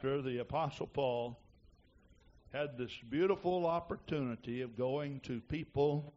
[0.00, 1.36] chapter, the Apostle Paul
[2.52, 6.12] had this beautiful opportunity of going to people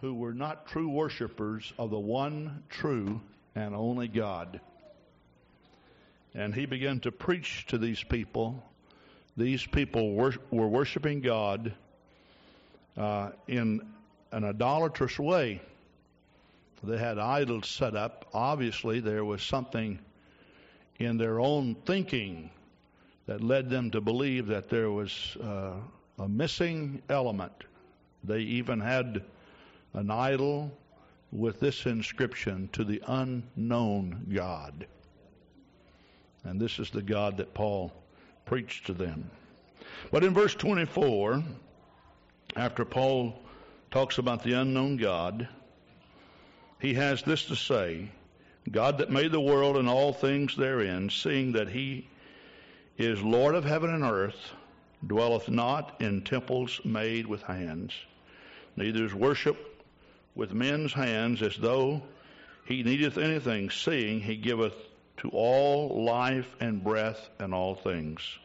[0.00, 3.20] who were not true worshipers of the one true
[3.54, 4.58] and only God.
[6.34, 8.62] And he began to preach to these people.
[9.36, 11.74] These people were, were worshiping God
[12.96, 13.82] uh, in
[14.32, 15.60] an idolatrous way.
[16.82, 18.26] They had idols set up.
[18.32, 19.98] Obviously, there was something
[20.98, 22.50] in their own thinking
[23.26, 25.72] that led them to believe that there was uh,
[26.18, 27.52] a missing element.
[28.22, 29.22] They even had
[29.94, 30.70] an idol
[31.32, 34.86] with this inscription to the unknown God.
[36.44, 37.92] And this is the God that Paul
[38.44, 39.30] preached to them.
[40.10, 41.42] But in verse 24,
[42.56, 43.38] after Paul
[43.90, 45.48] talks about the unknown God,
[46.80, 48.10] he has this to say
[48.70, 52.08] God that made the world and all things therein, seeing that he
[52.96, 54.52] is Lord of heaven and earth,
[55.06, 57.92] dwelleth not in temples made with hands,
[58.76, 59.82] neither is worship
[60.34, 62.02] with men's hands as though
[62.64, 64.74] he needeth anything, seeing he giveth
[65.16, 68.38] to all life and breath and all things,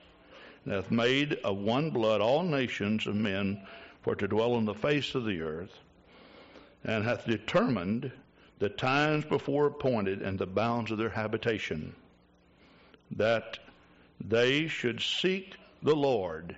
[0.66, 3.62] and hath made of one blood all nations of men
[4.02, 5.80] for to dwell on the face of the earth,
[6.84, 8.12] and hath determined
[8.60, 11.96] the times before appointed and the bounds of their habitation,
[13.12, 13.60] that
[14.26, 16.56] they should seek the Lord,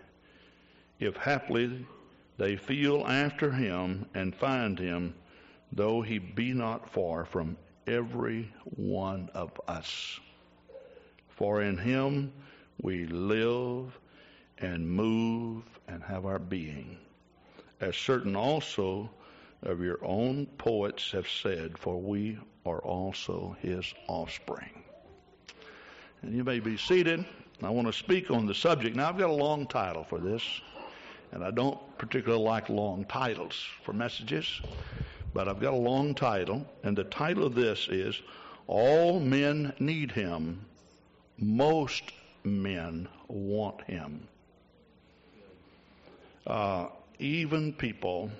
[0.99, 1.85] if haply
[2.37, 5.13] they feel after him and find him,
[5.71, 10.19] though he be not far from every one of us.
[11.29, 12.33] For in him
[12.81, 13.97] we live
[14.57, 16.97] and move and have our being.
[17.79, 19.09] As certain also
[19.63, 24.83] of your own poets have said, for we are also his offspring.
[26.21, 27.25] And you may be seated.
[27.63, 28.95] I want to speak on the subject.
[28.95, 30.43] Now, I've got a long title for this,
[31.31, 34.61] and I don't particularly like long titles for messages,
[35.33, 38.19] but I've got a long title, and the title of this is
[38.67, 40.65] All Men Need Him,
[41.37, 42.11] Most
[42.43, 44.27] Men Want Him.
[46.47, 46.87] Uh,
[47.19, 48.31] even people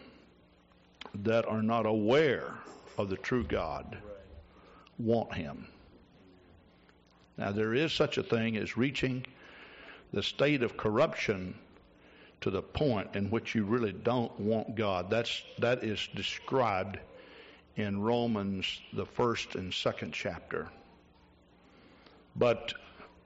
[1.23, 2.55] that are not aware
[2.97, 3.97] of the true God
[4.97, 5.67] want Him.
[7.37, 9.25] Now, there is such a thing as reaching
[10.13, 11.55] the state of corruption
[12.41, 15.09] to the point in which you really don't want God.
[15.09, 16.99] That's, that is described
[17.75, 20.69] in Romans, the first and second chapter.
[22.35, 22.73] But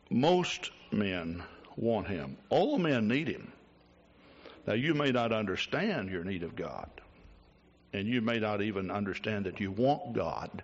[0.10, 1.44] most men
[1.76, 2.38] want Him.
[2.50, 3.52] All men need Him.
[4.68, 6.90] Now, you may not understand your need of God,
[7.94, 10.64] and you may not even understand that you want God.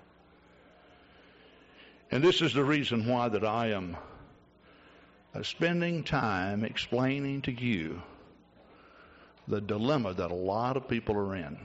[2.11, 3.95] And this is the reason why that I am
[5.33, 8.01] uh, spending time explaining to you
[9.47, 11.57] the dilemma that a lot of people are in.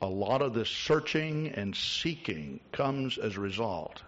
[0.00, 4.02] A lot of this searching and seeking comes as a result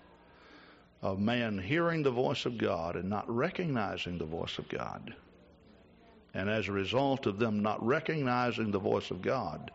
[1.03, 5.15] of man hearing the voice of God and not recognizing the voice of God.
[6.33, 9.71] And as a result of them not recognizing the voice of God,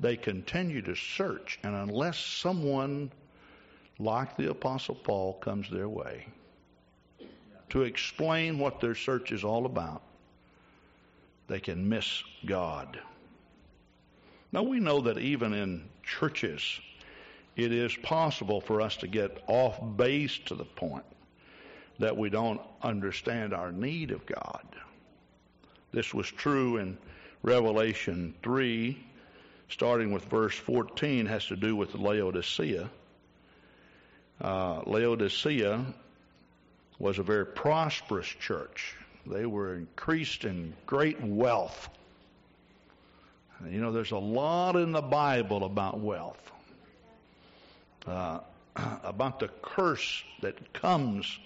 [0.00, 1.60] they continue to search.
[1.62, 3.12] And unless someone
[3.98, 6.26] like the Apostle Paul, comes their way
[7.70, 10.02] to explain what their search is all about,
[11.48, 12.98] they can miss God.
[14.52, 16.80] Now, we know that even in churches,
[17.56, 21.04] it is possible for us to get off base to the point
[21.98, 24.64] that we don't understand our need of God.
[25.92, 26.96] This was true in
[27.42, 28.96] Revelation 3,
[29.68, 32.88] starting with verse 14, has to do with Laodicea
[34.40, 35.84] uh, Laodicea
[36.98, 38.94] was a very prosperous church.
[39.26, 41.88] They were increased in great wealth.
[43.68, 46.40] You know, there's a lot in the Bible about wealth,
[48.06, 48.40] uh,
[49.02, 51.38] about the curse that comes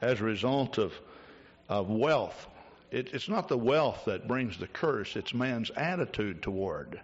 [0.00, 0.92] as a result of,
[1.68, 2.46] of wealth.
[2.90, 7.00] It, it's not the wealth that brings the curse, it's man's attitude toward.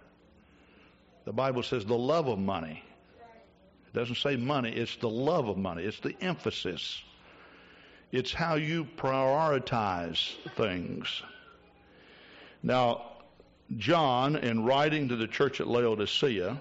[1.25, 2.83] The Bible says the love of money
[3.91, 7.01] it doesn't say money, it's the love of money, it's the emphasis.
[8.11, 11.23] It's how you prioritize things.
[12.61, 13.05] Now,
[13.77, 16.59] John, in writing to the church at Laodicea,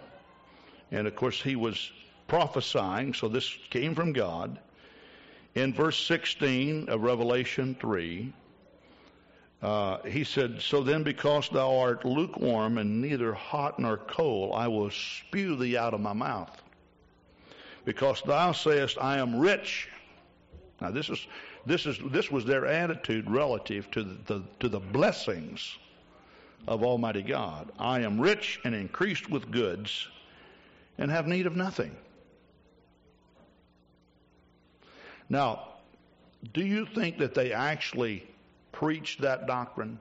[0.91, 1.91] and of course he was
[2.29, 4.59] prophesying, so this came from God.
[5.55, 8.33] In verse 16 of Revelation 3,
[9.61, 14.69] uh, he said, So then, because thou art lukewarm and neither hot nor cold, I
[14.69, 16.63] will spew thee out of my mouth
[17.89, 19.89] because thou sayest, I am rich.
[20.79, 21.27] Now, this is,
[21.65, 25.79] this is this was their attitude relative to the, the to the blessings
[26.67, 27.73] of Almighty God.
[27.79, 30.07] I am rich and increased with goods,
[30.99, 31.97] and have need of nothing.
[35.31, 35.69] Now,
[36.53, 38.29] do you think that they actually
[38.71, 39.99] preached that doctrine?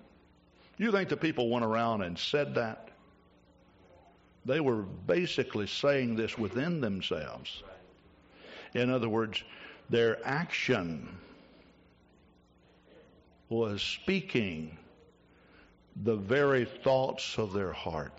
[0.78, 2.89] Do you think the people went around and said that?
[4.44, 7.63] They were basically saying this within themselves.
[8.77, 9.44] In other words,
[9.89, 11.18] their action
[13.50, 14.77] was speaking
[16.03, 18.13] the very thoughts of their heart.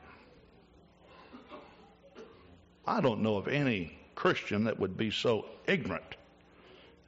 [2.84, 6.16] I don't know of any Christian that would be so ignorant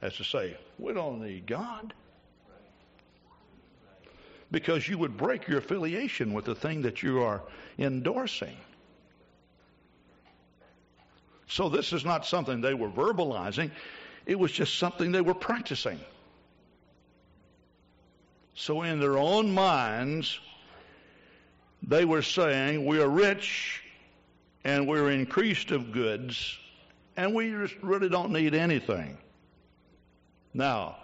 [0.01, 1.93] as to say, we don't need God.
[4.49, 7.41] Because you would break your affiliation with the thing that you are
[7.77, 8.55] endorsing.
[11.51, 13.71] So this is not something they were verbalizing,
[14.25, 15.99] it was just something they were practicing.
[18.53, 20.39] So in their own minds,
[21.83, 23.83] they were saying, We are rich
[24.63, 26.57] and we're increased of goods,
[27.17, 29.17] and we just really don't need anything.
[30.53, 30.99] Now,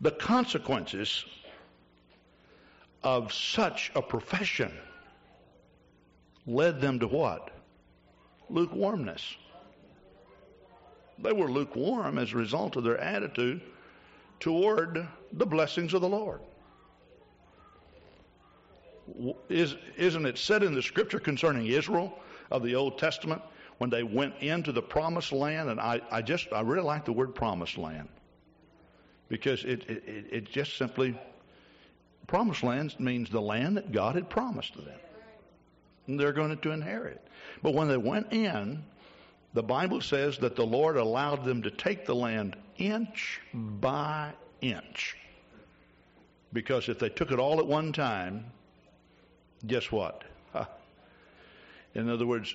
[0.00, 1.24] the consequences
[3.04, 4.72] of such a profession
[6.48, 7.52] led them to what?
[8.48, 9.36] Lukewarmness.
[11.22, 13.60] They were lukewarm as a result of their attitude
[14.40, 16.40] toward the blessings of the Lord.
[19.48, 22.18] Is, isn't it said in the scripture concerning Israel
[22.50, 23.42] of the Old Testament
[23.78, 25.70] when they went into the promised land?
[25.70, 28.08] And I, I just, I really like the word promised land
[29.28, 31.18] because it, it, it just simply,
[32.26, 35.00] promised land means the land that God had promised to them.
[36.06, 37.26] And they're going to inherit.
[37.62, 38.82] But when they went in,
[39.54, 45.16] the Bible says that the Lord allowed them to take the land inch by inch.
[46.52, 48.44] Because if they took it all at one time,
[49.66, 50.24] guess what?
[51.94, 52.54] In other words,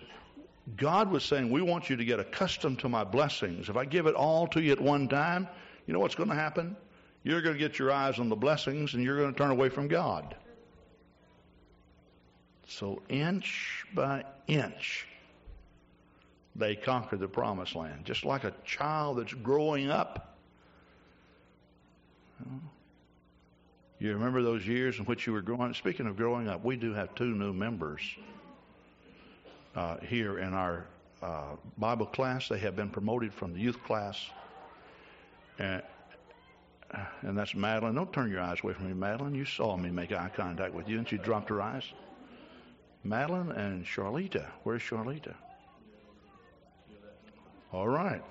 [0.78, 3.70] God was saying, We want you to get accustomed to my blessings.
[3.70, 5.48] If I give it all to you at one time,
[5.86, 6.76] you know what's going to happen?
[7.24, 9.70] You're going to get your eyes on the blessings and you're going to turn away
[9.70, 10.36] from God.
[12.68, 15.08] So, inch by inch,
[16.56, 18.06] they conquered the promised land.
[18.06, 20.38] Just like a child that's growing up.
[24.00, 25.76] You remember those years in which you were growing up?
[25.76, 28.02] Speaking of growing up, we do have two new members
[29.76, 30.86] uh, here in our
[31.22, 32.50] uh, Bible class.
[32.50, 34.30] They have been promoted from the youth class
[35.60, 35.82] and,
[37.22, 37.96] and that's Madeline.
[37.96, 39.36] Don't turn your eyes away from me, Madeline.
[39.36, 41.84] You saw me make eye contact with you, and she dropped her eyes.
[43.04, 44.46] Madeline and Charlita.
[44.64, 45.34] Where's Charlita?
[47.74, 48.22] All right.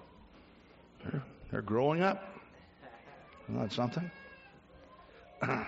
[1.04, 2.32] They're, they're growing up.
[3.48, 4.08] Isn't that something?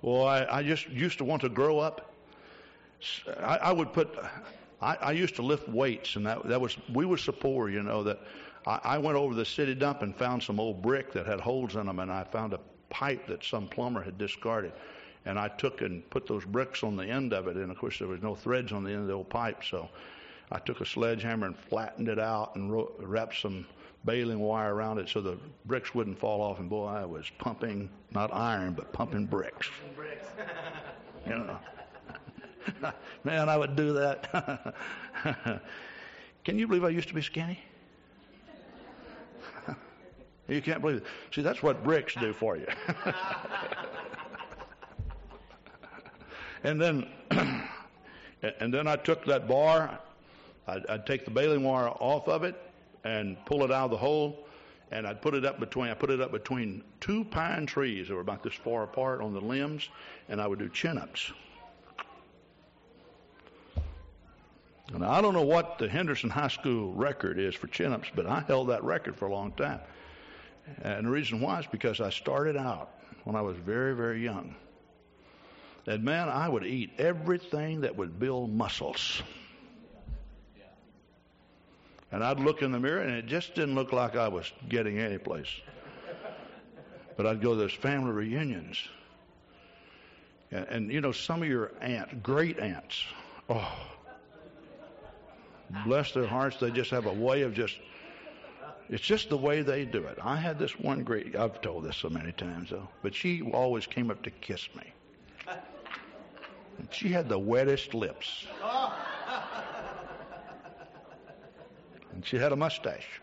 [0.00, 2.14] well, I, I, just used to want to grow up.
[3.40, 4.16] I, I would put.
[4.80, 7.82] I, I, used to lift weights, and that that was we were so poor, you
[7.82, 8.20] know, that
[8.66, 11.76] I, I went over the city dump and found some old brick that had holes
[11.76, 14.72] in them, and I found a pipe that some plumber had discarded.
[15.26, 17.98] And I took and put those bricks on the end of it, and of course
[17.98, 19.90] there was no threads on the end of the old pipe, so
[20.50, 23.66] I took a sledgehammer and flattened it out and ro- wrapped some
[24.04, 26.60] baling wire around it so the bricks wouldn't fall off.
[26.60, 29.68] And boy, I was pumping not iron but pumping bricks.
[31.26, 31.58] you know,
[33.24, 34.74] man, I would do that.
[36.44, 37.60] Can you believe I used to be skinny?
[40.48, 41.04] You can't believe it.
[41.34, 42.68] See, that's what bricks do for you.
[46.62, 47.08] and then,
[48.60, 49.98] and then I took that bar.
[50.66, 52.56] I'd, I'd take the baling wire off of it
[53.04, 54.46] and pull it out of the hole,
[54.90, 55.90] and I'd put it up between.
[55.90, 59.32] I put it up between two pine trees that were about this far apart on
[59.32, 59.88] the limbs,
[60.28, 61.32] and I would do chin-ups.
[64.92, 68.40] And I don't know what the Henderson High School record is for chin-ups, but I
[68.40, 69.80] held that record for a long time.
[70.82, 72.90] And the reason why is because I started out
[73.24, 74.54] when I was very, very young.
[75.86, 79.22] And man, I would eat everything that would build muscles.
[82.12, 84.98] And I'd look in the mirror and it just didn't look like I was getting
[84.98, 85.48] any place.
[87.16, 88.78] But I'd go to those family reunions.
[90.50, 93.04] And, and you know, some of your aunts, great aunts,
[93.48, 93.72] oh,
[95.84, 97.76] bless their hearts, they just have a way of just
[98.88, 100.18] it's just the way they do it.
[100.22, 103.86] I had this one great, I've told this so many times though, but she always
[103.86, 104.92] came up to kiss me.
[106.78, 108.46] And she had the wettest lips.
[112.16, 113.20] And she had a mustache.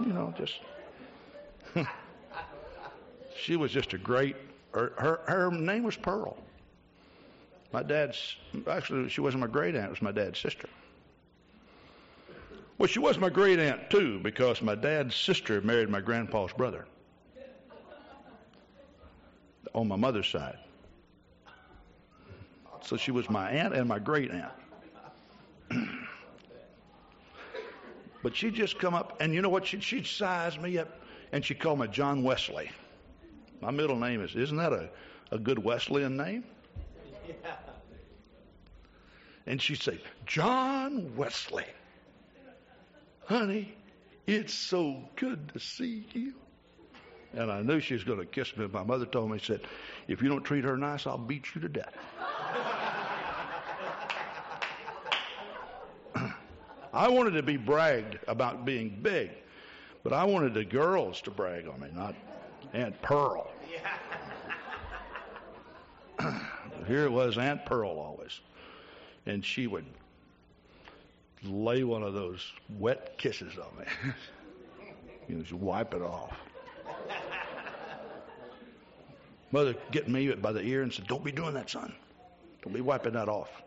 [0.00, 0.60] You know, just,
[1.74, 1.82] hmm.
[3.36, 4.34] she was just a great.
[4.72, 6.38] Her, her her name was Pearl.
[7.70, 10.68] My dad's actually she wasn't my great aunt; it was my dad's sister.
[12.78, 16.86] Well, she was my great aunt too, because my dad's sister married my grandpa's brother
[19.74, 20.58] on my mother's side.
[22.80, 24.52] So she was my aunt and my great aunt.
[28.24, 29.66] But she'd just come up, and you know what?
[29.66, 30.88] She'd, she'd size me up,
[31.30, 32.70] and she'd call me John Wesley.
[33.60, 34.88] My middle name is, isn't that a,
[35.30, 36.42] a good Wesleyan name?
[37.28, 37.34] Yeah.
[39.46, 41.66] And she'd say, John Wesley.
[43.26, 43.74] Honey,
[44.26, 46.32] it's so good to see you.
[47.34, 48.66] And I knew she was going to kiss me.
[48.68, 49.60] My mother told me, she said,
[50.08, 51.92] if you don't treat her nice, I'll beat you to death.
[56.94, 59.30] I wanted to be bragged about being big,
[60.04, 62.14] but I wanted the girls to brag on me, not
[62.72, 63.50] Aunt Pearl.
[66.86, 68.40] Here it was, Aunt Pearl always.
[69.26, 69.86] And she would
[71.42, 73.84] lay one of those wet kisses on me.
[75.28, 76.36] you know, just wipe it off.
[79.50, 81.92] Mother get me by the ear and said, Don't be doing that, son.
[82.62, 83.63] Don't be wiping that off.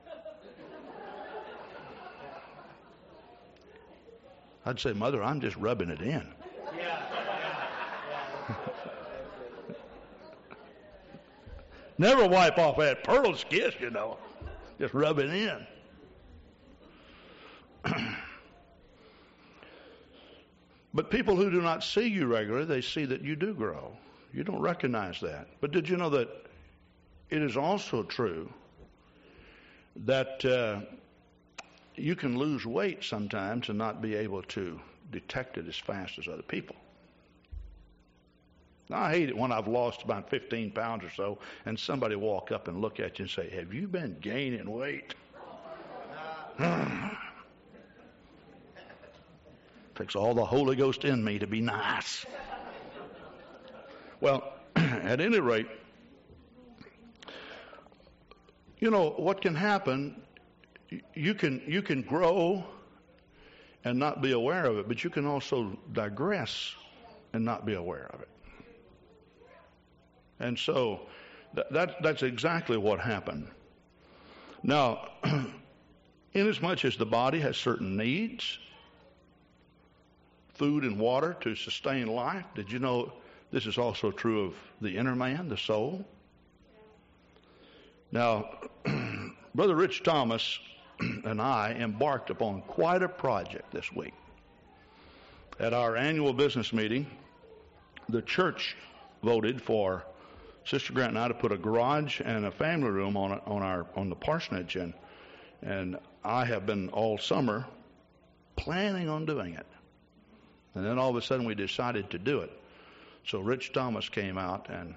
[4.68, 6.28] I'd say, Mother, I'm just rubbing it in.
[11.98, 14.18] Never wipe off that Pearl's kiss, you know.
[14.78, 15.66] Just rub it in.
[20.94, 23.96] but people who do not see you regularly, they see that you do grow.
[24.34, 25.48] You don't recognize that.
[25.62, 26.28] But did you know that
[27.30, 28.52] it is also true
[29.96, 30.82] that uh,
[31.98, 34.80] you can lose weight sometimes and not be able to
[35.12, 36.76] detect it as fast as other people?
[38.90, 42.52] Now, I hate it when I've lost about 15 pounds or so and somebody walk
[42.52, 45.14] up and look at you and say, Have you been gaining weight?
[49.96, 52.26] Takes all the Holy Ghost in me to be nice.
[54.22, 55.68] Well, at any rate,
[58.80, 60.22] you know what can happen.
[61.14, 62.64] You can you can grow
[63.84, 66.76] and not be aware of it, but you can also digress
[67.34, 68.30] and not be aware of it.
[70.40, 71.02] And so
[71.54, 73.48] that, that that's exactly what happened.
[74.64, 75.10] Now,
[76.34, 78.58] inasmuch as the body has certain needs,
[80.54, 83.14] food and water to sustain life, did you know
[83.52, 86.06] this is also true of the inner man, the soul.
[88.12, 88.50] Now,
[89.56, 90.60] Brother Rich Thomas
[91.26, 94.14] and I embarked upon quite a project this week.
[95.60, 97.08] At our annual business meeting,
[98.10, 98.76] the church
[99.24, 100.04] voted for
[100.66, 103.86] Sister Grant and I to put a garage and a family room on on our
[103.96, 104.94] on the parsonage, and
[105.62, 107.66] and I have been all summer
[108.56, 109.66] planning on doing it,
[110.76, 112.52] and then all of a sudden we decided to do it.
[113.26, 114.96] So Rich Thomas came out and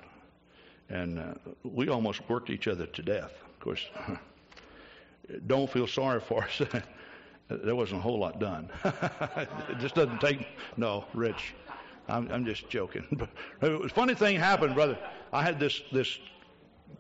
[0.89, 3.33] and uh, we almost worked each other to death.
[3.49, 3.87] Of course,
[5.47, 6.63] don't feel sorry for us.
[7.49, 8.69] there wasn't a whole lot done.
[8.85, 10.47] it just doesn't take.
[10.77, 11.55] No, Rich,
[12.09, 13.05] I'm, I'm just joking.
[13.61, 14.99] But a funny thing happened, brother.
[15.33, 16.19] I had this this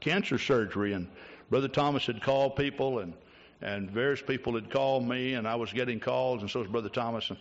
[0.00, 1.08] cancer surgery, and
[1.50, 3.14] Brother Thomas had called people, and
[3.62, 6.88] and various people had called me, and I was getting calls, and so was Brother
[6.88, 7.38] Thomas, and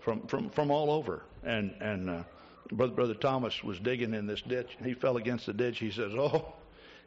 [0.00, 2.10] from from from all over, and and.
[2.10, 2.22] Uh,
[2.72, 5.80] Brother, Brother Thomas was digging in this ditch, he fell against the ditch.
[5.80, 6.52] He says, "Oh,"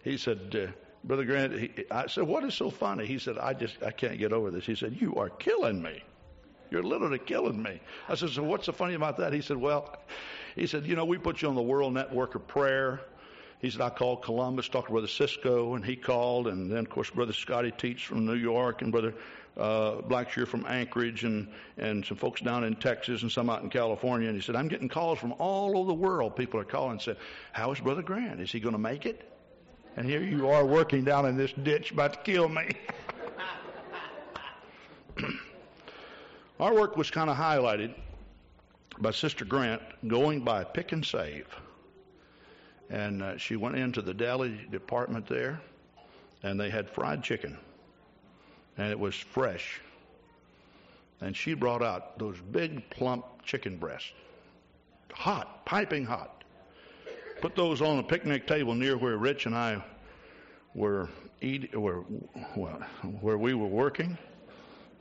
[0.03, 0.71] he said, uh,
[1.03, 4.17] "Brother Grant." He, I said, "What is so funny?" He said, "I just I can't
[4.17, 6.03] get over this." He said, "You are killing me.
[6.71, 7.79] You're literally killing me."
[8.09, 9.97] I said, "So what's so funny about that?" He said, "Well,"
[10.55, 13.01] he said, "You know, we put you on the World Network of Prayer."
[13.59, 16.89] He said, I called Columbus, talked to Brother Cisco, and he called, and then, of
[16.89, 19.13] course, Brother Scotty Teach from New York, and Brother
[19.55, 23.69] uh, Blackshear from Anchorage and, and some folks down in Texas and some out in
[23.69, 24.27] California.
[24.27, 26.35] And he said, I'm getting calls from all over the world.
[26.35, 27.17] People are calling and said,
[27.51, 28.41] How is Brother Grant?
[28.41, 29.32] Is he going to make it?
[29.95, 32.69] And here you are working down in this ditch about to kill me.
[36.59, 37.93] Our work was kind of highlighted
[38.99, 41.47] by Sister Grant going by pick and save.
[42.89, 45.61] And uh, she went into the deli department there,
[46.43, 47.57] and they had fried chicken
[48.77, 49.81] and it was fresh.
[51.21, 54.11] And she brought out those big, plump chicken breasts,
[55.13, 56.42] hot, piping hot.
[57.43, 59.83] Put those on a picnic table near where Rich and I
[60.73, 61.09] were
[61.41, 62.05] eat, were,
[62.55, 62.81] well,
[63.19, 64.17] where we were working,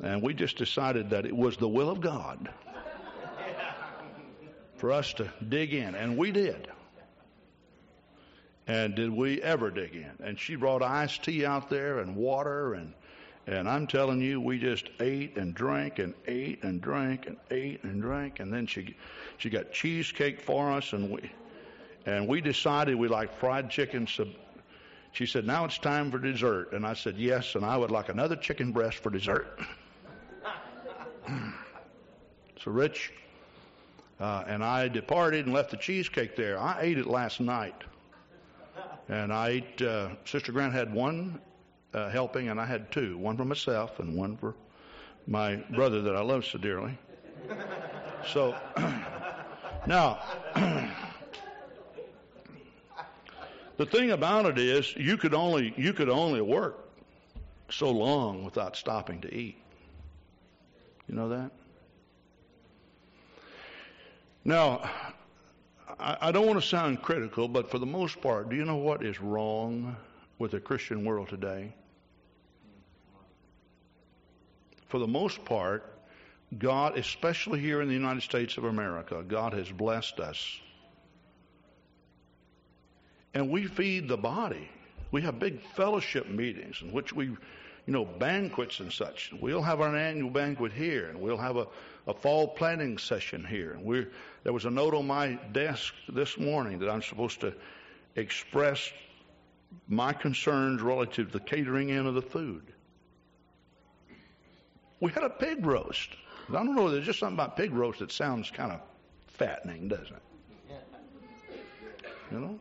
[0.03, 2.49] and we just decided that it was the will of God
[4.75, 6.67] for us to dig in, and we did.
[8.67, 10.11] And did we ever dig in?
[10.21, 12.93] And she brought iced tea out there and water and
[13.47, 17.85] and I'm telling you, we just ate and drank and ate and drank and ate
[17.85, 18.97] and drank, and then she
[19.39, 21.31] she got cheesecake for us, and we
[22.07, 24.07] and we decided we like fried chicken.
[24.07, 24.27] So
[25.13, 28.09] she said, "Now it's time for dessert," and I said, "Yes," and I would like
[28.09, 29.59] another chicken breast for dessert.
[32.63, 33.13] so Rich
[34.21, 36.59] uh, and I departed and left the cheesecake there.
[36.59, 37.75] I ate it last night,
[39.09, 39.83] and I ate.
[39.83, 41.41] Uh, Sister Grant had one
[41.93, 44.55] uh, helping, and I had two one for myself and one for
[45.27, 46.97] my brother that I love so dearly.
[48.33, 48.55] So
[49.87, 50.21] now,
[53.77, 56.89] the thing about it is, you could only you could only work
[57.71, 59.57] so long without stopping to eat.
[61.09, 61.51] You know that?
[64.45, 64.91] Now,
[65.99, 68.77] I, I don't want to sound critical, but for the most part, do you know
[68.77, 69.97] what is wrong
[70.39, 71.73] with the Christian world today?
[74.93, 75.91] for the most part,
[76.59, 80.61] God, especially here in the United States of America, God has blessed us.
[83.35, 84.69] And we feed the body.
[85.11, 87.39] We have big fellowship meetings in which we, you
[87.87, 89.33] know, banquets and such.
[89.41, 91.67] We'll have our annual banquet here, and we'll have a,
[92.07, 93.73] a fall planning session here.
[93.73, 94.07] And we
[94.43, 97.55] there was a note on my desk this morning that I'm supposed to
[98.17, 98.91] express
[99.89, 102.65] my concerns relative to the catering in of the food.
[105.01, 106.11] We had a pig roast.
[106.49, 108.81] I don't know, there's just something about pig roast that sounds kind of
[109.27, 110.23] fattening, doesn't it?
[112.31, 112.59] You know?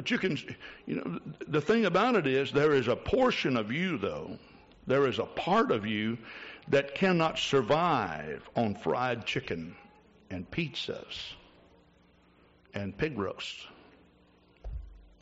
[0.00, 0.38] But you can,
[0.86, 4.38] you know, the thing about it is there is a portion of you, though,
[4.86, 6.16] there is a part of you
[6.68, 9.76] that cannot survive on fried chicken
[10.30, 11.34] and pizzas
[12.72, 13.66] and pig roasts.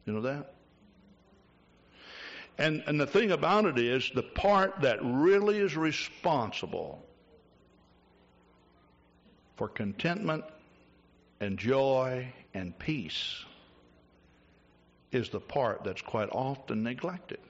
[0.06, 0.54] You know that?
[2.56, 7.04] And, and the thing about it is, the part that really is responsible
[9.56, 10.44] for contentment
[11.40, 13.44] and joy and peace
[15.12, 17.40] is the part that's quite often neglected.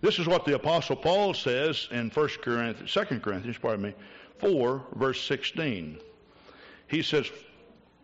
[0.00, 3.94] This is what the apostle Paul says in 1 Corinthians, 2 Corinthians, pardon me,
[4.38, 5.98] 4 verse 16.
[6.88, 7.30] He says,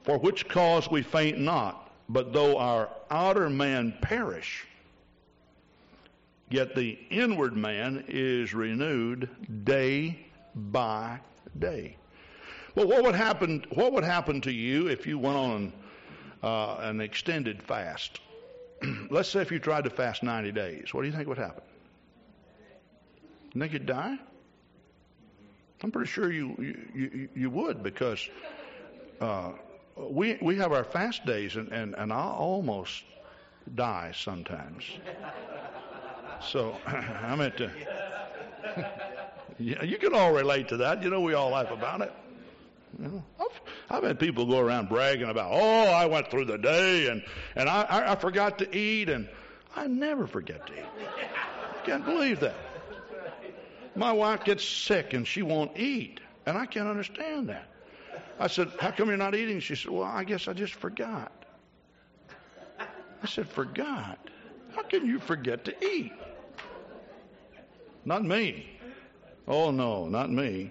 [0.04, 4.66] "For which cause we faint not, but though our outer man perish,
[6.50, 9.28] yet the inward man is renewed
[9.64, 11.18] day by
[11.58, 11.96] day.
[12.76, 13.64] Well, what would happen?
[13.70, 15.72] What would happen to you if you went on
[16.42, 18.20] uh, an extended fast?
[19.10, 20.92] Let's say if you tried to fast 90 days.
[20.92, 21.62] What do you think would happen?
[23.54, 24.18] You think you'd die?
[25.82, 28.28] I'm pretty sure you you, you, you would because
[29.20, 29.52] uh,
[29.96, 33.04] we we have our fast days, and and, and I almost
[33.74, 34.84] die sometimes.
[36.42, 37.70] So I meant to.
[39.58, 41.02] you can all relate to that.
[41.02, 42.12] You know, we all laugh about it.
[42.98, 46.58] You know, I've, I've had people go around bragging about, oh, I went through the
[46.58, 47.22] day and
[47.54, 49.28] and I, I, I forgot to eat, and
[49.74, 50.86] I never forget to eat.
[50.98, 52.54] I Can't believe that.
[53.94, 57.68] My wife gets sick and she won't eat, and I can't understand that.
[58.38, 59.60] I said, How come you're not eating?
[59.60, 61.32] She said, Well, I guess I just forgot.
[62.78, 64.18] I said, Forgot?
[64.74, 66.12] How can you forget to eat?
[68.04, 68.68] Not me.
[69.48, 70.70] Oh, no, not me.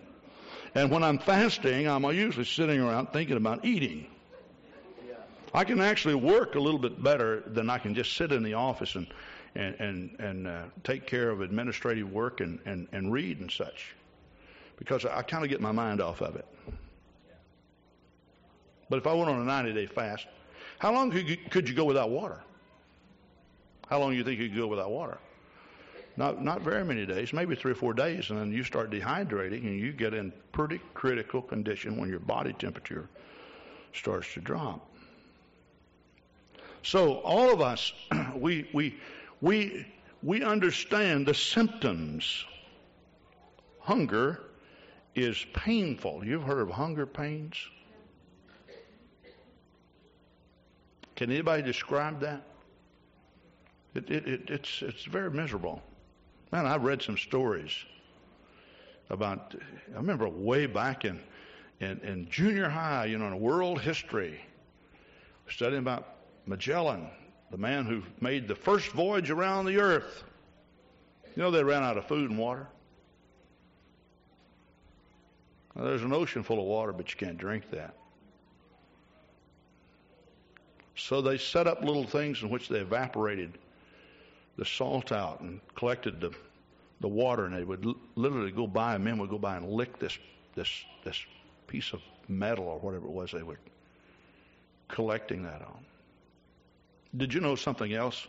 [0.75, 4.07] And when I'm fasting, I'm usually sitting around thinking about eating.
[5.53, 8.55] I can actually work a little bit better than I can just sit in the
[8.55, 9.07] office and
[9.55, 13.95] and and, and uh, take care of administrative work and, and, and read and such,
[14.77, 16.45] because I, kind of get my mind off of it.
[18.89, 20.27] But if I went on a 90 day fast,
[20.77, 22.41] how long could you, could you go without water?
[23.87, 25.19] How long do you think you could go without water?
[26.17, 29.65] Not, not very many days, maybe three or four days, and then you start dehydrating
[29.65, 33.09] and you get in pretty critical condition when your body temperature
[33.93, 34.89] starts to drop.
[36.83, 37.91] So all of us,
[38.35, 38.95] we, we,
[39.41, 39.85] we,
[40.23, 42.45] we understand the symptoms.
[43.79, 44.39] Hunger
[45.15, 46.25] is painful.
[46.25, 47.55] You've heard of hunger pains?
[51.15, 52.41] Can anybody describe that?
[53.93, 55.81] It, it, it, it's, it's very miserable.
[56.55, 57.73] Man, I've read some stories
[59.09, 59.55] about,
[59.93, 61.19] I remember way back in,
[61.81, 64.39] in, in junior high, you know, in world history,
[65.49, 66.15] studying about
[66.45, 67.09] Magellan,
[67.51, 70.23] the man who made the first voyage around the earth.
[71.35, 72.69] You know, they ran out of food and water.
[75.75, 77.97] Now, there's an ocean full of water, but you can't drink that.
[80.95, 83.57] So they set up little things in which they evaporated
[84.57, 86.31] the salt out and collected the
[87.01, 89.99] the water, and they would literally go by, and men would go by and lick
[89.99, 90.17] this
[90.55, 90.69] this
[91.03, 91.19] this
[91.67, 93.59] piece of metal or whatever it was they were
[94.87, 95.85] collecting that on.
[97.17, 98.27] Did you know something else?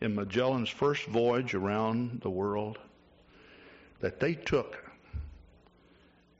[0.00, 2.78] In Magellan's first voyage around the world,
[4.00, 4.82] that they took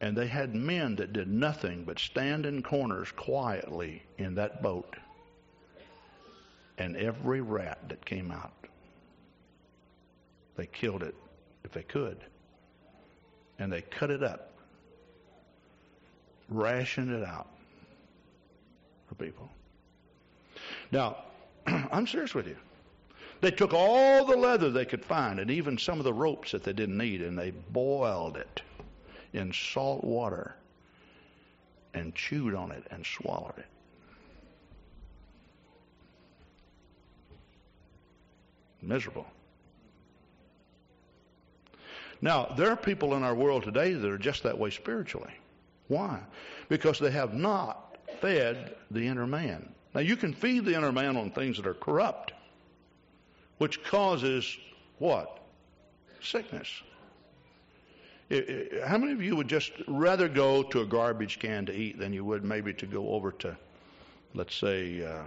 [0.01, 4.97] and they had men that did nothing but stand in corners quietly in that boat.
[6.77, 8.53] And every rat that came out,
[10.57, 11.15] they killed it
[11.65, 12.19] if they could.
[13.59, 14.53] And they cut it up,
[16.49, 17.49] rationed it out
[19.07, 19.49] for people.
[20.91, 21.19] Now,
[21.67, 22.57] I'm serious with you.
[23.41, 26.63] They took all the leather they could find and even some of the ropes that
[26.63, 28.63] they didn't need and they boiled it
[29.33, 30.55] in salt water
[31.95, 33.67] and chewed on it and swallowed it.
[38.81, 39.27] Miserable.
[42.23, 45.35] Now, there are people in our world today that are just that way spiritually.
[45.89, 46.21] Why?
[46.69, 49.69] Because they have not fed the inner man.
[49.93, 52.33] Now, you can feed the inner man on things that are corrupt,
[53.59, 54.57] which causes
[54.99, 55.41] what?
[56.23, 56.69] Sickness.
[58.87, 62.13] How many of you would just rather go to a garbage can to eat than
[62.13, 63.57] you would maybe to go over to,
[64.35, 65.25] let's say, uh,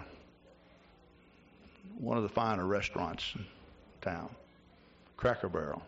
[2.00, 3.46] one of the finer restaurants in
[4.02, 4.30] town,
[5.18, 5.84] Cracker Barrel?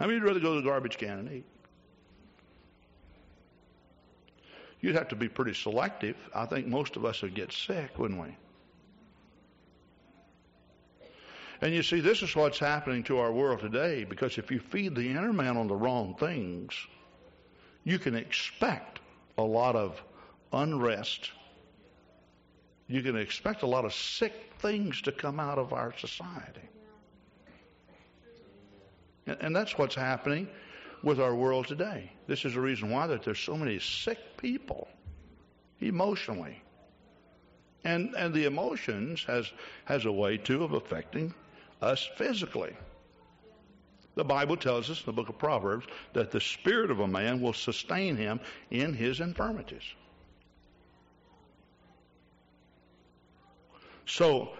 [0.00, 1.44] How many would rather go to the garbage can and eat?
[4.80, 6.16] You'd have to be pretty selective.
[6.34, 8.34] I think most of us would get sick, wouldn't we?
[11.60, 14.94] And you see, this is what's happening to our world today because if you feed
[14.94, 16.72] the inner man on the wrong things,
[17.84, 19.00] you can expect
[19.36, 20.02] a lot of
[20.50, 21.30] unrest.
[22.86, 26.70] You can expect a lot of sick things to come out of our society.
[29.26, 30.48] And that's what's happening
[31.02, 32.10] with our world today.
[32.26, 34.88] This is the reason why that there's so many sick people
[35.80, 36.62] emotionally.
[37.84, 39.50] And and the emotions has
[39.84, 41.32] has a way too of affecting
[41.80, 42.76] us physically.
[44.16, 47.40] The Bible tells us in the book of Proverbs that the spirit of a man
[47.40, 49.84] will sustain him in his infirmities.
[54.04, 54.50] So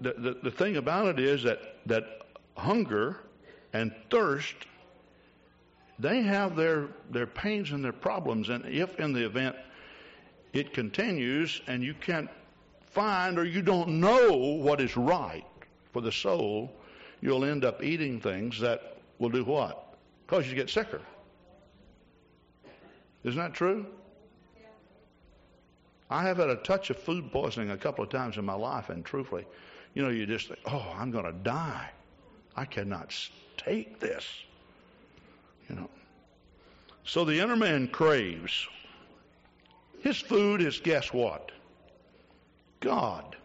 [0.00, 2.04] the, the, the thing about it is that, that
[2.56, 3.18] hunger
[3.74, 4.54] and thirst,
[5.98, 8.48] they have their, their pains and their problems.
[8.48, 9.56] And if in the event
[10.54, 12.30] it continues and you can't
[12.86, 15.44] find or you don't know what is right,
[15.94, 16.72] for the soul,
[17.20, 19.96] you'll end up eating things that will do what?
[20.26, 21.00] Cause you to get sicker.
[23.22, 23.86] Isn't that true?
[26.10, 28.90] I have had a touch of food poisoning a couple of times in my life,
[28.90, 29.46] and truthfully,
[29.94, 31.90] you know, you just think, oh, I'm going to die.
[32.56, 33.12] I cannot
[33.56, 34.24] take this.
[35.68, 35.90] You know.
[37.04, 38.66] So the inner man craves.
[40.00, 41.50] His food is guess what?
[42.80, 43.36] God.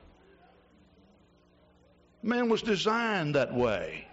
[2.22, 4.06] Man was designed that way.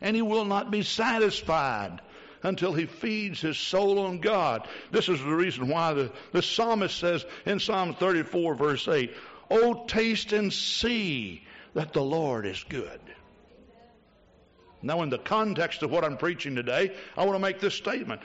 [0.00, 2.00] And he will not be satisfied
[2.42, 4.66] until he feeds his soul on God.
[4.90, 9.12] This is the reason why the, the psalmist says in Psalm 34, verse 8,
[9.50, 11.42] Oh, taste and see
[11.74, 13.00] that the Lord is good.
[14.82, 18.20] Now, in the context of what I'm preaching today, I want to make this statement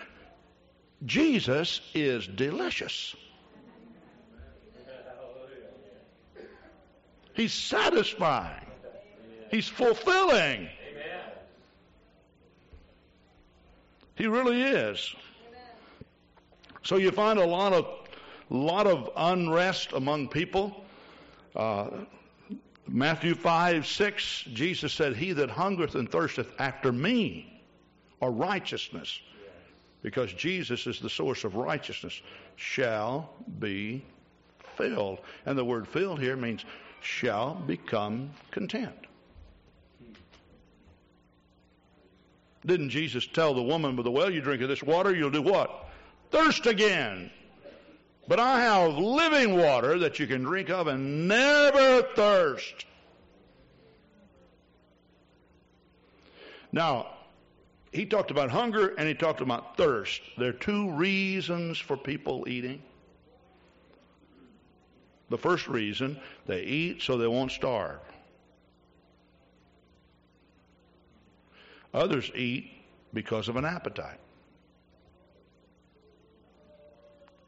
[1.05, 3.15] Jesus is delicious.
[7.33, 8.65] He's satisfying.
[9.51, 10.69] He's fulfilling.
[14.15, 15.13] He really is.
[16.83, 17.87] So you find a lot of
[18.49, 20.85] lot of unrest among people.
[21.55, 21.89] Uh,
[22.87, 27.61] Matthew 5, 6, Jesus said, He that hungereth and thirsteth after me,
[28.19, 29.19] or righteousness,
[30.01, 32.21] because Jesus is the source of righteousness,
[32.55, 34.05] shall be
[34.77, 35.19] filled.
[35.45, 36.63] And the word filled here means
[37.01, 38.93] shall become content.
[42.65, 45.41] Didn't Jesus tell the woman with the well, you drink of this water, you'll do
[45.41, 45.87] what?
[46.31, 47.29] Thirst again.
[48.27, 52.85] But I have living water that you can drink of and never thirst.
[56.71, 57.07] Now,
[57.91, 60.21] he talked about hunger and he talked about thirst.
[60.38, 62.81] There are two reasons for people eating.
[65.29, 67.99] The first reason, they eat so they won't starve.
[71.93, 72.71] Others eat
[73.13, 74.19] because of an appetite.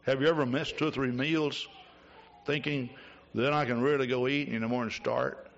[0.08, 1.68] Have you ever missed two or three meals
[2.46, 2.90] thinking
[3.36, 5.52] then I can really go eat and in the morning start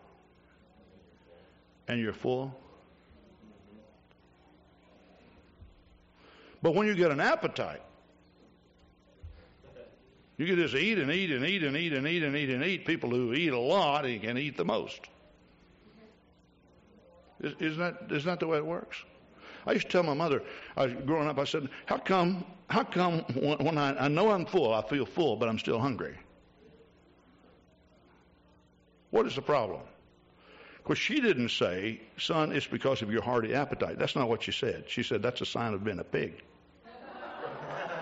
[1.88, 2.52] and you're full?
[6.64, 7.84] But when you get an appetite,
[10.38, 12.64] you can just eat and eat and eat and eat and eat and eat and
[12.64, 12.86] eat.
[12.88, 15.02] People who eat a lot can eat the most.
[17.40, 18.98] Isn't that, isn't that the way it works?
[19.68, 20.42] I used to tell my mother,
[20.76, 24.46] I was growing up, I said, how come, how come when I, I know I'm
[24.46, 26.16] full, I feel full, but I'm still hungry?
[29.12, 29.82] What is the problem?
[30.78, 33.98] Of course, she didn't say, son, it's because of your hearty appetite.
[34.00, 34.86] That's not what she said.
[34.88, 36.44] She said, that's a sign of being a pig.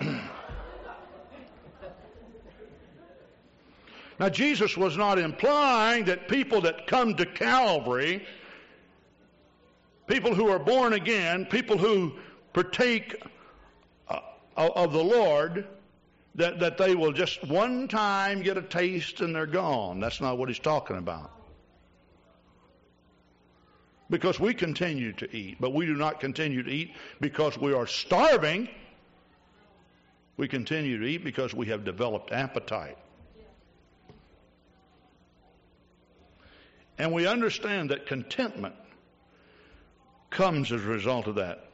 [4.20, 8.24] now, Jesus was not implying that people that come to Calvary
[10.08, 12.12] people who are born again, people who
[12.54, 13.22] partake
[14.58, 15.66] of the Lord,
[16.34, 20.00] that, that they will just one time get a taste and they're gone.
[20.00, 21.30] That's not what he's talking about.
[24.10, 27.86] Because we continue to eat, but we do not continue to eat because we are
[27.86, 28.68] starving.
[30.36, 32.96] We continue to eat because we have developed appetite.
[36.98, 38.74] And we understand that contentment
[40.30, 41.67] comes as a result of that.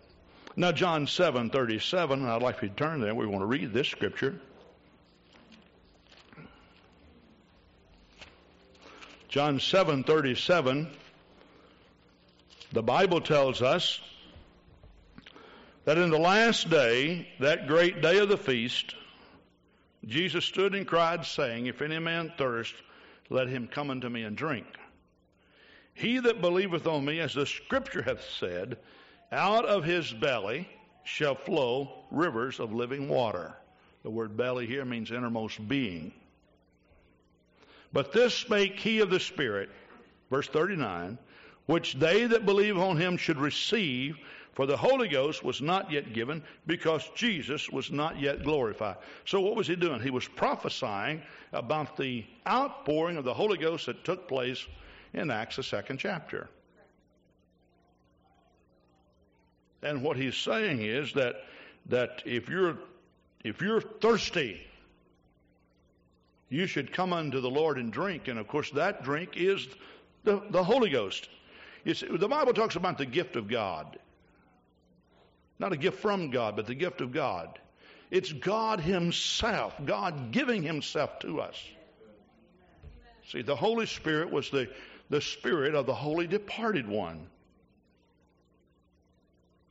[0.56, 3.14] Now, John 7 37, I'd like you to turn there.
[3.14, 4.40] We want to read this scripture.
[9.28, 10.88] John 7 37,
[12.72, 14.00] the Bible tells us
[15.86, 18.94] that in the last day, that great day of the feast,
[20.06, 22.74] Jesus stood and cried, saying, If any man thirst,
[23.28, 24.66] let him come unto me and drink.
[25.94, 28.78] He that believeth on me, as the scripture hath said,
[29.34, 30.68] out of his belly
[31.02, 33.54] shall flow rivers of living water.
[34.02, 36.12] The word belly here means innermost being.
[37.92, 39.70] But this spake he of the Spirit,
[40.30, 41.18] verse 39,
[41.66, 44.16] which they that believe on him should receive,
[44.52, 48.96] for the Holy Ghost was not yet given, because Jesus was not yet glorified.
[49.24, 50.00] So what was he doing?
[50.00, 54.64] He was prophesying about the outpouring of the Holy Ghost that took place
[55.12, 56.48] in Acts, the second chapter.
[59.84, 61.36] And what he's saying is that
[61.86, 62.78] that if you're
[63.44, 64.60] if you're thirsty,
[66.48, 68.28] you should come unto the Lord and drink.
[68.28, 69.68] And of course, that drink is
[70.24, 71.28] the, the Holy Ghost.
[71.84, 73.98] It's, the Bible talks about the gift of God.
[75.58, 77.58] Not a gift from God, but the gift of God.
[78.10, 81.62] It's God Himself, God giving Himself to us.
[83.30, 84.68] See, the Holy Spirit was the,
[85.10, 87.26] the spirit of the holy departed one.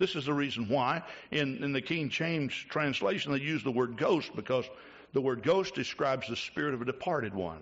[0.03, 3.95] This is the reason why in, in the King James translation they use the word
[3.95, 4.69] ghost because
[5.13, 7.61] the word ghost describes the spirit of a departed one.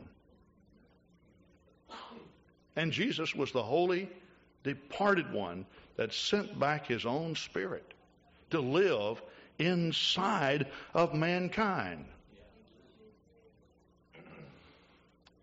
[2.75, 4.09] And Jesus was the holy
[4.63, 7.93] departed one that sent back his own spirit
[8.49, 9.21] to live
[9.59, 12.05] inside of mankind.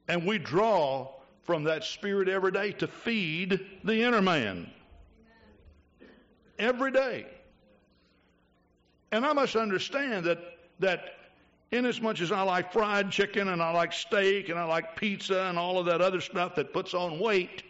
[0.08, 1.12] And we draw
[1.44, 4.68] from that Spirit every day to feed the inner man.
[6.58, 7.26] Every day.
[9.12, 10.38] And I must understand that,
[10.80, 11.14] that
[11.70, 15.58] inasmuch as I like fried chicken and I like steak and I like pizza and
[15.58, 17.62] all of that other stuff that puts on weight,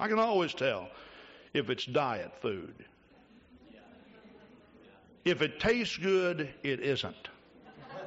[0.00, 0.88] I can always tell
[1.54, 2.74] if it's diet food.
[5.24, 7.28] If it tastes good, it isn't.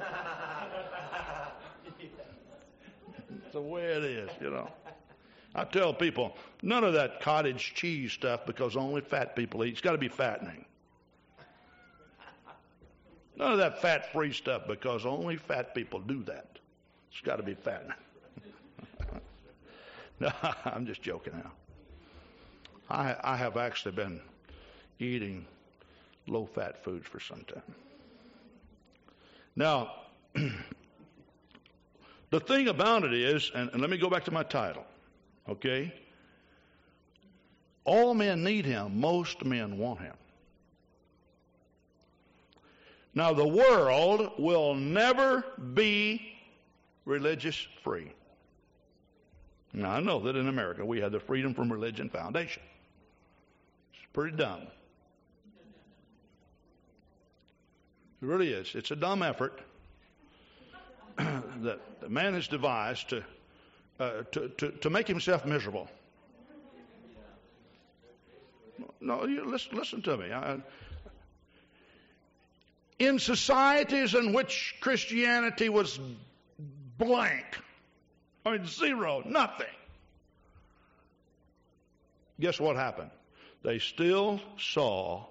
[3.44, 4.68] It's the way it is, you know.
[5.56, 9.72] I tell people, none of that cottage cheese stuff because only fat people eat.
[9.72, 10.66] It's got to be fattening.
[13.36, 16.58] None of that fat free stuff because only fat people do that.
[17.10, 17.96] It's got to be fattening.
[20.20, 20.30] no,
[20.66, 21.52] I'm just joking now.
[22.90, 24.20] I, I have actually been
[24.98, 25.46] eating
[26.26, 27.74] low fat foods for some time.
[29.56, 29.90] Now,
[32.30, 34.84] The thing about it is, and, and let me go back to my title,
[35.48, 35.92] okay?
[37.84, 40.14] All men need him, most men want him.
[43.14, 46.20] Now, the world will never be
[47.06, 48.12] religious free.
[49.72, 52.62] Now, I know that in America we have the Freedom from Religion Foundation.
[53.94, 54.62] It's pretty dumb.
[58.22, 58.74] It really is.
[58.74, 59.60] It's a dumb effort
[61.16, 63.24] that the man has devised to,
[63.98, 65.88] uh, to, to, to, make himself miserable.
[69.00, 70.32] No, you listen, listen to me.
[70.32, 70.58] I,
[72.98, 75.98] in societies in which Christianity was
[76.98, 77.44] blank,
[78.44, 79.66] I mean, zero, nothing,
[82.40, 83.10] guess what happened?
[83.62, 85.24] They still saw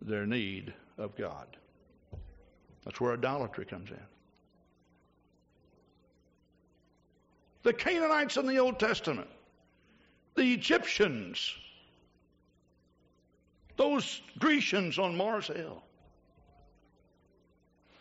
[0.00, 1.46] their need of God.
[2.84, 4.17] That's where idolatry comes in.
[7.62, 9.28] The Canaanites in the Old Testament,
[10.34, 11.54] the Egyptians,
[13.76, 15.82] those Grecians on Mars Hill.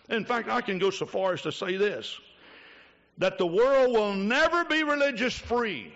[0.09, 2.19] In fact, I can go so far as to say this
[3.17, 5.91] that the world will never be religious free.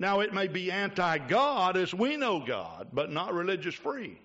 [0.00, 4.18] Now, it may be anti God as we know God, but not religious free.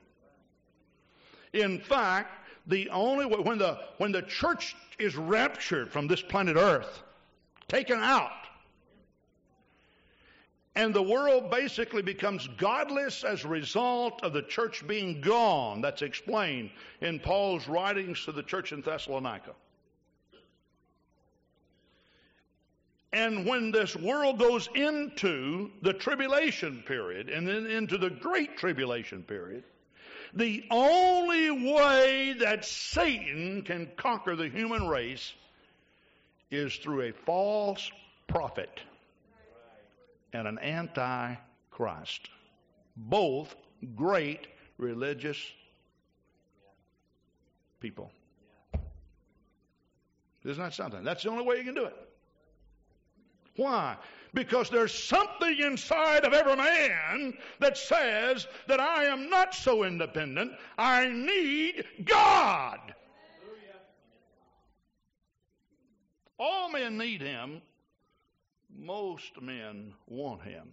[1.54, 2.32] In fact,
[2.68, 7.04] the only way, when the, when the church is raptured from this planet Earth,
[7.68, 8.32] taken out,
[10.76, 15.80] and the world basically becomes godless as a result of the church being gone.
[15.82, 19.54] That's explained in Paul's writings to the church in Thessalonica.
[23.14, 29.24] And when this world goes into the tribulation period and then into the great tribulation
[29.24, 29.64] period,
[30.34, 35.34] the only way that Satan can conquer the human race
[36.52, 37.92] is through a false
[38.28, 38.80] prophet
[40.34, 42.30] and an antichrist.
[42.98, 43.56] Both
[43.96, 45.38] great religious
[47.80, 48.12] people.
[50.44, 51.04] Isn't that something?
[51.04, 51.96] That's the only way you can do it.
[53.56, 53.96] Why?
[54.34, 60.52] Because there's something inside of every man that says that I am not so independent.
[60.78, 62.95] I need God.
[66.38, 67.62] All men need Him.
[68.78, 70.70] Most men want Him.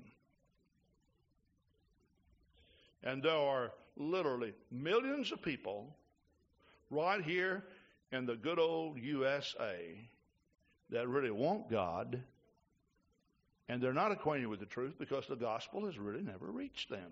[3.03, 5.95] And there are literally millions of people
[6.91, 7.65] right here
[8.13, 9.97] in the good old USA
[10.91, 12.23] that really want God
[13.73, 17.11] and they're not acquainted with the truth because the gospel has really never reached them.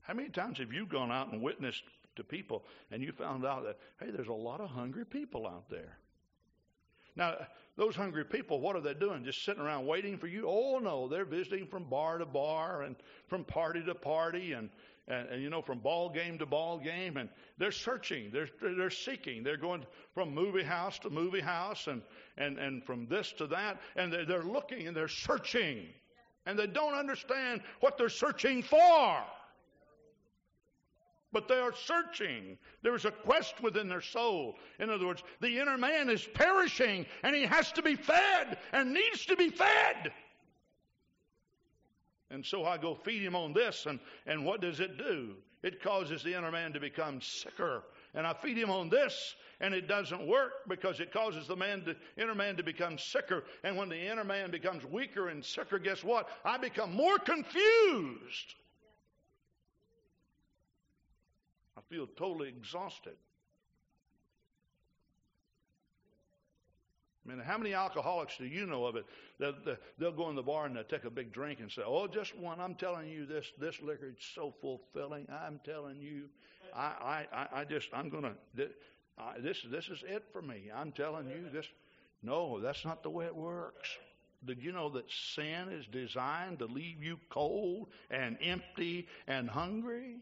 [0.00, 1.84] How many times have you gone out and witnessed
[2.20, 5.68] to people and you found out that, hey, there's a lot of hungry people out
[5.68, 5.96] there?
[7.16, 7.34] Now,
[7.76, 9.24] those hungry people, what are they doing?
[9.24, 10.46] Just sitting around waiting for you?
[10.46, 12.96] Oh, no, they're visiting from bar to bar and
[13.28, 14.70] from party to party and,
[15.08, 17.28] and, and, you know, from ball game to ball game, and
[17.58, 22.02] they're searching, they're they're seeking, they're going from movie house to movie house, and
[22.38, 25.86] and and from this to that, and they're, they're looking and they're searching,
[26.46, 29.24] and they don't understand what they're searching for.
[31.32, 32.58] But they are searching.
[32.82, 34.56] There is a quest within their soul.
[34.80, 38.92] In other words, the inner man is perishing and he has to be fed and
[38.92, 40.12] needs to be fed.
[42.30, 45.34] And so I go feed him on this, and, and what does it do?
[45.62, 47.82] It causes the inner man to become sicker.
[48.14, 51.84] And I feed him on this, and it doesn't work because it causes the man
[51.84, 53.44] to, inner man to become sicker.
[53.64, 56.28] And when the inner man becomes weaker and sicker, guess what?
[56.44, 58.54] I become more confused.
[61.76, 63.16] I feel totally exhausted.
[67.24, 69.04] I mean, how many alcoholics do you know of it?
[69.38, 69.54] They'll,
[69.98, 72.36] they'll go in the bar and they'll take a big drink and say, "Oh, just
[72.36, 75.26] one." I'm telling you, this this liquor is so fulfilling.
[75.30, 76.28] I'm telling you,
[76.74, 80.70] I I I just I'm gonna this this is it for me.
[80.74, 81.66] I'm telling you this.
[82.22, 83.88] No, that's not the way it works.
[84.44, 90.16] Did you know that sin is designed to leave you cold and empty and hungry?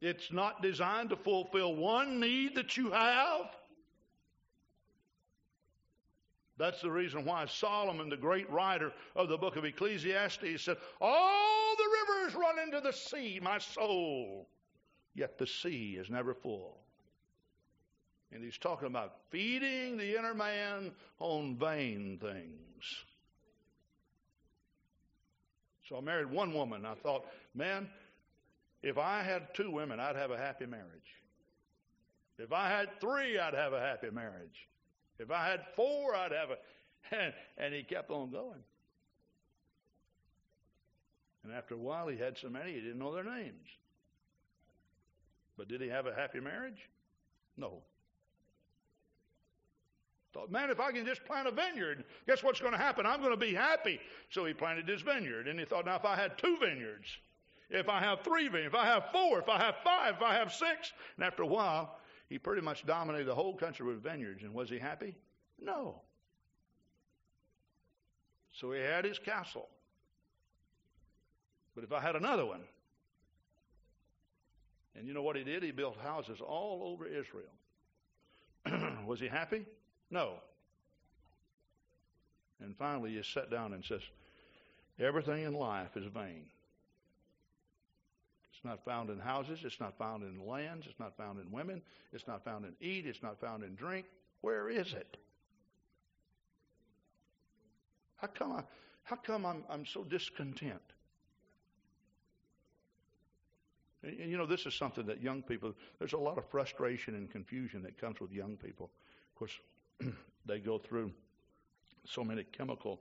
[0.00, 3.46] It's not designed to fulfill one need that you have.
[6.56, 11.76] That's the reason why Solomon, the great writer of the book of Ecclesiastes, said, All
[11.76, 14.48] the rivers run into the sea, my soul,
[15.14, 16.78] yet the sea is never full.
[18.32, 23.04] And he's talking about feeding the inner man on vain things.
[25.88, 26.84] So I married one woman.
[26.84, 27.88] I thought, man,
[28.82, 30.84] if I had two women, I'd have a happy marriage.
[32.38, 34.68] If I had three, I'd have a happy marriage.
[35.18, 36.56] If I had four, I'd have a.
[37.10, 38.62] And, and he kept on going.
[41.42, 43.66] And after a while, he had so many, he didn't know their names.
[45.56, 46.90] But did he have a happy marriage?
[47.56, 47.82] No.
[50.34, 53.06] Thought, man, if I can just plant a vineyard, guess what's going to happen?
[53.06, 53.98] I'm going to be happy.
[54.28, 55.48] So he planted his vineyard.
[55.48, 57.06] And he thought, now if I had two vineyards,
[57.70, 60.34] if I have three vineyards, if I have four, if I have five, if I
[60.34, 60.92] have six.
[61.16, 61.98] And after a while,
[62.28, 64.42] he pretty much dominated the whole country with vineyards.
[64.42, 65.14] And was he happy?
[65.60, 66.02] No.
[68.52, 69.68] So he had his castle.
[71.74, 72.62] But if I had another one,
[74.98, 75.62] and you know what he did?
[75.62, 77.52] He built houses all over Israel.
[79.06, 79.64] Was he happy?
[80.10, 80.34] No.
[82.60, 84.00] And finally, he sat down and says,
[84.98, 86.46] Everything in life is vain.
[88.58, 89.60] It's not found in houses.
[89.62, 90.86] It's not found in lands.
[90.88, 91.80] It's not found in women.
[92.12, 93.06] It's not found in eat.
[93.06, 94.06] It's not found in drink.
[94.40, 95.16] Where is it?
[98.16, 98.62] How come, I,
[99.04, 100.82] how come I'm, I'm so discontent?
[104.02, 107.30] And, you know, this is something that young people, there's a lot of frustration and
[107.30, 108.90] confusion that comes with young people.
[109.34, 109.60] Of course,
[110.46, 111.12] they go through
[112.04, 112.98] so many chemical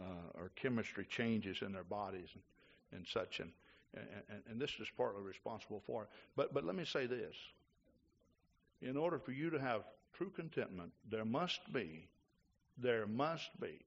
[0.00, 3.40] uh, or chemistry changes in their bodies and, and such.
[3.40, 3.50] And,
[3.96, 6.08] and, and this is partly responsible for it.
[6.36, 7.34] But, but let me say this.
[8.82, 9.82] In order for you to have
[10.16, 12.08] true contentment, there must be,
[12.78, 13.80] there must be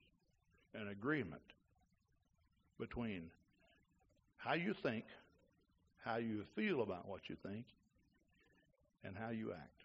[0.73, 1.41] an agreement
[2.79, 3.29] between
[4.37, 5.05] how you think,
[6.03, 7.65] how you feel about what you think,
[9.03, 9.83] and how you act.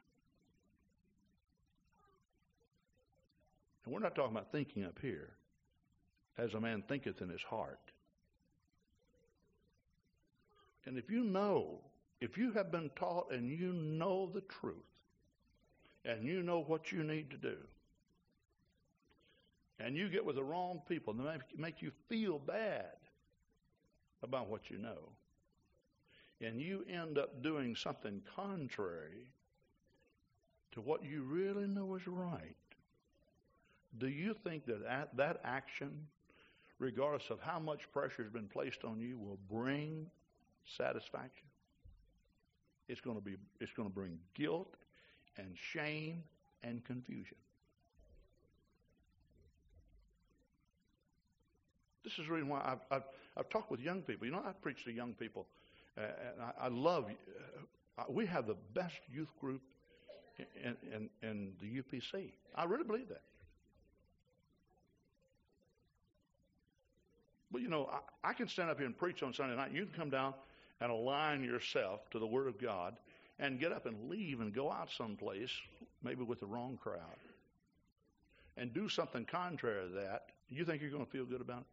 [3.85, 5.31] And we're not talking about thinking up here,
[6.39, 7.81] as a man thinketh in his heart.
[10.87, 11.79] And if you know,
[12.21, 14.77] if you have been taught and you know the truth,
[16.05, 17.57] and you know what you need to do,
[19.79, 22.97] and you get with the wrong people, they make you feel bad
[24.23, 25.11] about what you know,
[26.41, 29.29] and you end up doing something contrary
[30.73, 32.57] to what you really know is right,
[33.99, 36.07] do you think that that action,
[36.79, 40.07] regardless of how much pressure has been placed on you, will bring
[40.77, 41.47] satisfaction.
[42.89, 44.75] It's going to be it's going to bring guilt
[45.37, 46.23] and shame
[46.63, 47.37] and confusion.
[52.05, 53.05] This is the reason why I've, I've,
[53.37, 54.27] I've, talked with young people.
[54.27, 55.47] You know, I preach to young people,
[55.97, 57.07] uh, and I, I love.
[57.97, 59.63] Uh, we have the best youth group
[60.63, 62.33] in, in, in the UPC.
[62.57, 63.23] I really believe that.
[67.53, 69.73] But you know, I, I, can stand up here and preach on Sunday night.
[69.73, 70.35] You can come down
[70.83, 72.97] and align yourself to the Word of God
[73.39, 75.51] and get up and leave and go out someplace,
[76.03, 76.99] maybe with the wrong crowd,
[78.57, 81.67] and do something contrary to that, you think you're going to feel good about it?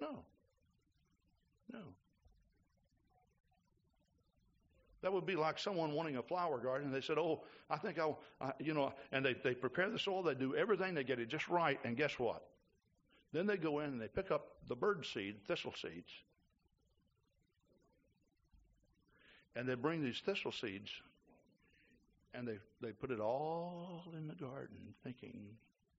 [0.00, 0.24] No.
[1.70, 1.80] No.
[5.02, 6.86] That would be like someone wanting a flower garden.
[6.86, 9.98] And they said, "Oh, I think I'll, I, you know," and they they prepare the
[9.98, 12.42] soil, they do everything, they get it just right, and guess what?
[13.32, 16.10] Then they go in and they pick up the bird seed, thistle seeds,
[19.54, 20.90] And they bring these thistle seeds
[22.34, 25.40] and they, they put it all in the garden thinking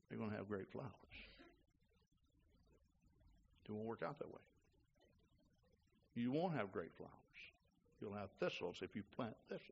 [0.10, 0.89] they're going to have great flowers.
[3.66, 4.41] It won't work out that way.
[6.16, 7.12] You won't have great flowers.
[8.01, 9.70] You'll have thistles if you plant thistles.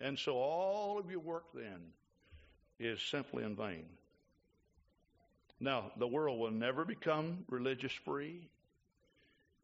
[0.00, 1.80] And so all of your work then
[2.80, 3.84] is simply in vain.
[5.60, 8.48] Now, the world will never become religious free.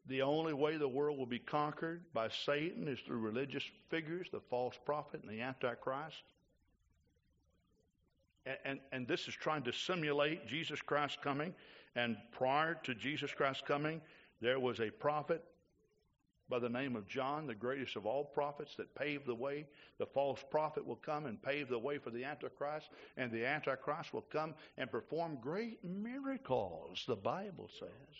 [0.09, 4.41] The only way the world will be conquered by Satan is through religious figures, the
[4.49, 6.23] false prophet and the Antichrist.
[8.47, 11.53] And, and, and this is trying to simulate Jesus Christ coming.
[11.95, 14.01] And prior to Jesus Christ coming,
[14.41, 15.43] there was a prophet
[16.49, 19.67] by the name of John, the greatest of all prophets, that paved the way.
[19.99, 24.11] The false prophet will come and pave the way for the Antichrist, and the Antichrist
[24.11, 28.17] will come and perform great miracles, the Bible says.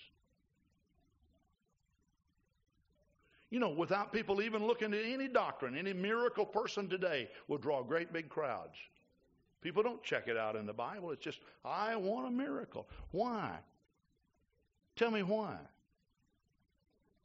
[3.50, 7.82] You know, without people even looking at any doctrine, any miracle person today will draw
[7.82, 8.76] great big crowds.
[9.62, 11.12] People don't check it out in the Bible.
[11.12, 12.88] It's just, I want a miracle.
[13.12, 13.58] Why?
[14.96, 15.58] Tell me why.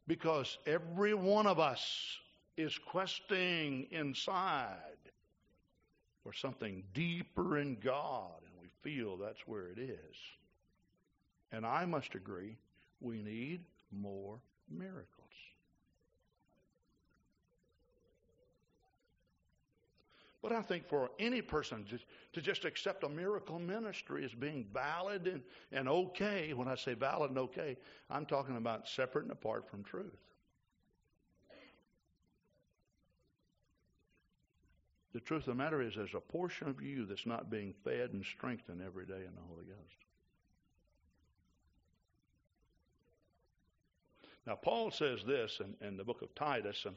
[0.07, 2.17] Because every one of us
[2.57, 4.75] is questing inside
[6.23, 10.15] for something deeper in God, and we feel that's where it is.
[11.51, 12.57] And I must agree,
[12.99, 13.61] we need
[13.91, 15.14] more miracles.
[20.45, 21.97] But I think for any person to,
[22.33, 25.41] to just accept a miracle ministry as being valid and,
[25.71, 27.75] and okay, when I say valid and okay,
[28.11, 30.13] I'm talking about separate and apart from truth.
[35.15, 38.11] The truth of the matter is, there's a portion of you that's not being fed
[38.13, 39.97] and strengthened every day in the Holy Ghost.
[44.45, 46.95] Now, Paul says this in, in the book of Titus, and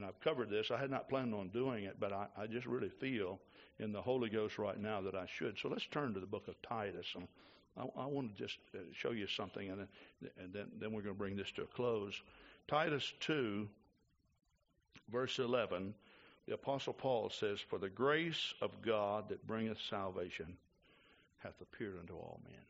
[0.00, 0.70] and I've covered this.
[0.70, 3.38] I had not planned on doing it, but I, I just really feel
[3.78, 5.58] in the Holy Ghost right now that I should.
[5.60, 7.06] So let's turn to the book of Titus.
[7.14, 7.28] And
[7.76, 9.86] I, I want to just uh, show you something, and,
[10.42, 12.14] and then, then we're going to bring this to a close.
[12.66, 13.68] Titus 2,
[15.12, 15.92] verse 11,
[16.48, 20.56] the Apostle Paul says, For the grace of God that bringeth salvation
[21.40, 22.62] hath appeared unto all men.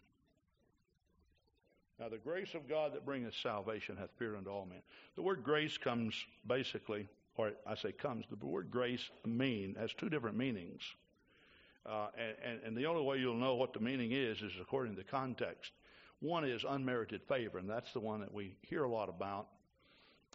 [2.01, 4.81] Now, the grace of God that bringeth salvation hath appeared unto all men.
[5.17, 6.15] The word grace comes
[6.47, 7.07] basically,
[7.41, 10.83] or I say comes, the word grace mean has two different meanings.
[11.87, 12.09] Uh,
[12.45, 15.73] and, and the only way you'll know what the meaning is is according to context.
[16.21, 19.47] One is unmerited favor, and that's the one that we hear a lot about.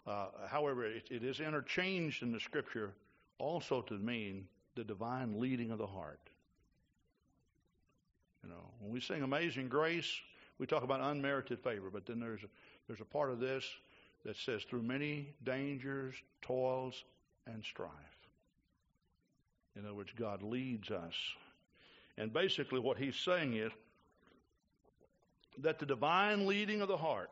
[0.06, 2.92] Uh, however, it, it is interchanged in the scripture
[3.38, 6.20] also to mean the divine leading of the heart.
[8.42, 10.12] You know, when we sing Amazing Grace,
[10.58, 12.48] we talk about unmerited favor, but then there's a,
[12.88, 13.64] there's a part of this
[14.26, 17.04] that says through many dangers, toils,
[17.46, 17.90] and strife.
[19.76, 21.14] In other words, God leads us.
[22.18, 23.70] And basically, what he's saying is
[25.58, 27.30] that the divine leading of the heart,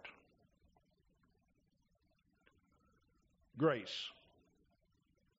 [3.58, 4.08] grace,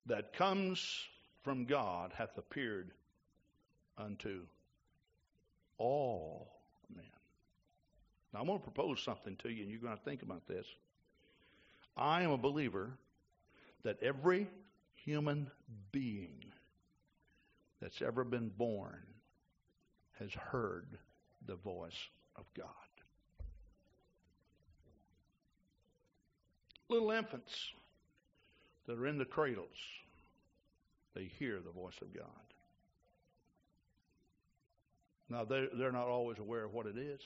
[0.04, 1.06] that comes
[1.42, 2.90] from God hath appeared
[3.96, 4.42] unto
[5.78, 6.48] all
[6.94, 7.04] men.
[8.34, 10.66] Now, I'm going to propose something to you, and you're going to think about this.
[11.96, 12.90] I am a believer
[13.82, 14.48] that every
[14.94, 15.50] human
[15.92, 16.44] being
[17.80, 19.02] that's ever been born
[20.18, 20.98] has heard
[21.46, 22.66] the voice of God.
[26.88, 27.52] Little infants
[28.86, 29.66] that are in the cradles,
[31.14, 32.26] they hear the voice of God.
[35.28, 37.20] Now, they're, they're not always aware of what it is.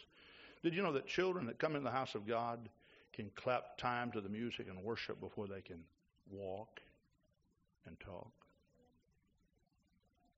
[0.62, 2.68] Did you know that children that come in the house of God
[3.12, 5.82] can clap time to the music and worship before they can
[6.30, 6.80] walk
[7.86, 8.30] and talk?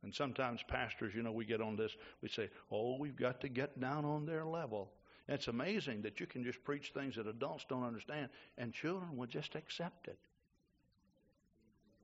[0.02, 1.92] And sometimes pastors, you know, we get on this,
[2.22, 4.90] we say, oh, we've got to get down on their level.
[5.28, 9.16] And it's amazing that you can just preach things that adults don't understand, and children
[9.16, 10.18] will just accept it.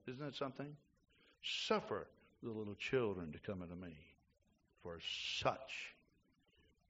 [0.07, 0.75] Isn't that something?
[1.43, 2.07] Suffer
[2.41, 3.97] the little children to come unto me,
[4.81, 4.99] for
[5.41, 5.93] such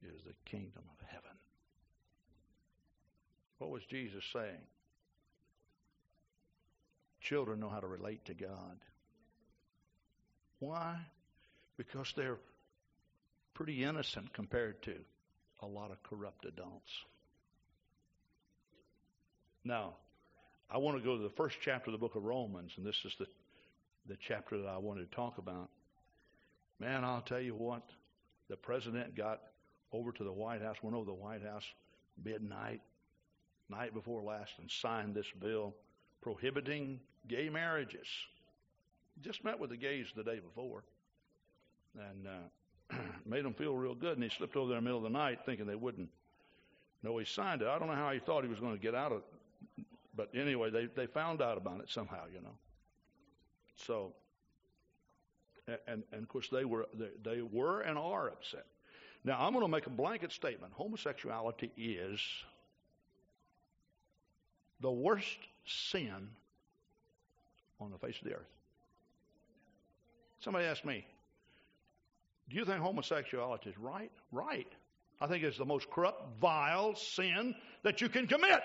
[0.02, 1.36] is the kingdom of heaven.
[3.60, 4.64] What was Jesus saying?
[7.20, 8.78] Children know how to relate to God.
[10.60, 10.96] Why?
[11.76, 12.38] Because they're
[13.52, 14.94] pretty innocent compared to
[15.60, 16.90] a lot of corrupt adults.
[19.62, 19.92] Now,
[20.70, 22.96] I want to go to the first chapter of the book of Romans, and this
[23.04, 23.26] is the,
[24.08, 25.68] the chapter that I wanted to talk about.
[26.78, 27.82] Man, I'll tell you what,
[28.48, 29.42] the president got
[29.92, 31.64] over to the White House, went over to the White House
[32.24, 32.80] midnight,
[33.70, 35.74] night before last, and signed this bill
[36.20, 38.06] prohibiting gay marriages.
[39.22, 40.84] Just met with the gays the day before
[41.98, 42.96] and uh,
[43.26, 44.14] made them feel real good.
[44.14, 46.08] And he slipped over there in the middle of the night thinking they wouldn't
[47.02, 47.68] know he signed it.
[47.68, 49.86] I don't know how he thought he was going to get out of it.
[50.14, 52.56] But anyway, they, they found out about it somehow, you know.
[53.86, 54.12] So,
[55.86, 58.66] and, and of course, they were, they, they were and are upset.
[59.24, 60.72] Now, I'm going to make a blanket statement.
[60.74, 62.20] Homosexuality is
[64.80, 66.28] the worst sin
[67.80, 68.48] on the face of the earth.
[70.40, 71.04] Somebody asked me,
[72.48, 74.10] Do you think homosexuality is right?
[74.32, 74.68] Right.
[75.20, 78.62] I think it's the most corrupt, vile sin that you can commit.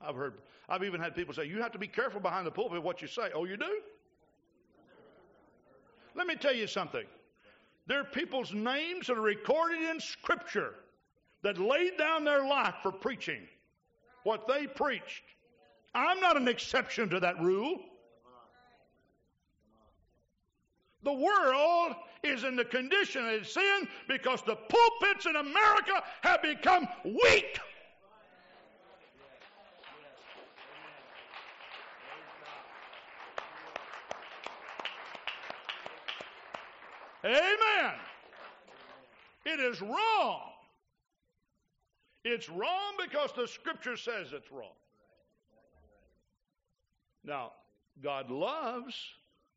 [0.00, 0.34] I've heard,
[0.68, 3.08] I've even had people say, You have to be careful behind the pulpit what you
[3.08, 3.28] say.
[3.34, 3.80] Oh, you do?
[6.14, 7.04] Let me tell you something.
[7.86, 10.74] There are people's names that are recorded in Scripture
[11.46, 13.46] that laid down their life for preaching
[14.24, 15.22] what they preached.
[15.94, 17.78] I'm not an exception to that rule.
[21.04, 21.94] The world
[22.24, 27.60] is in the condition of sin because the pulpits in America have become weak.
[37.24, 37.94] Amen.
[39.44, 40.55] It is wrong.
[42.28, 44.74] It's wrong because the scripture says it's wrong.
[47.22, 47.52] Now,
[48.02, 48.96] God loves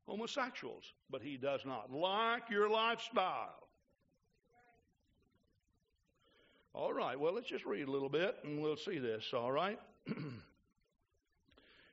[0.07, 3.55] homosexuals, but He does not like your lifestyle.
[6.75, 9.79] All right, well, let's just read a little bit and we'll see this, all right?
[10.07, 10.39] and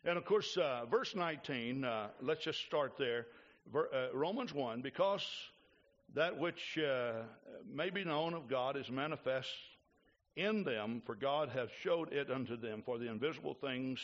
[0.04, 3.28] of course, uh, verse 19, uh, let's just start there.
[3.72, 5.26] Ver, uh, Romans 1 because
[6.14, 7.22] that which uh,
[7.66, 9.48] may be known of God is manifest
[10.36, 12.82] in them, for God hath showed it unto them.
[12.84, 14.00] For the invisible things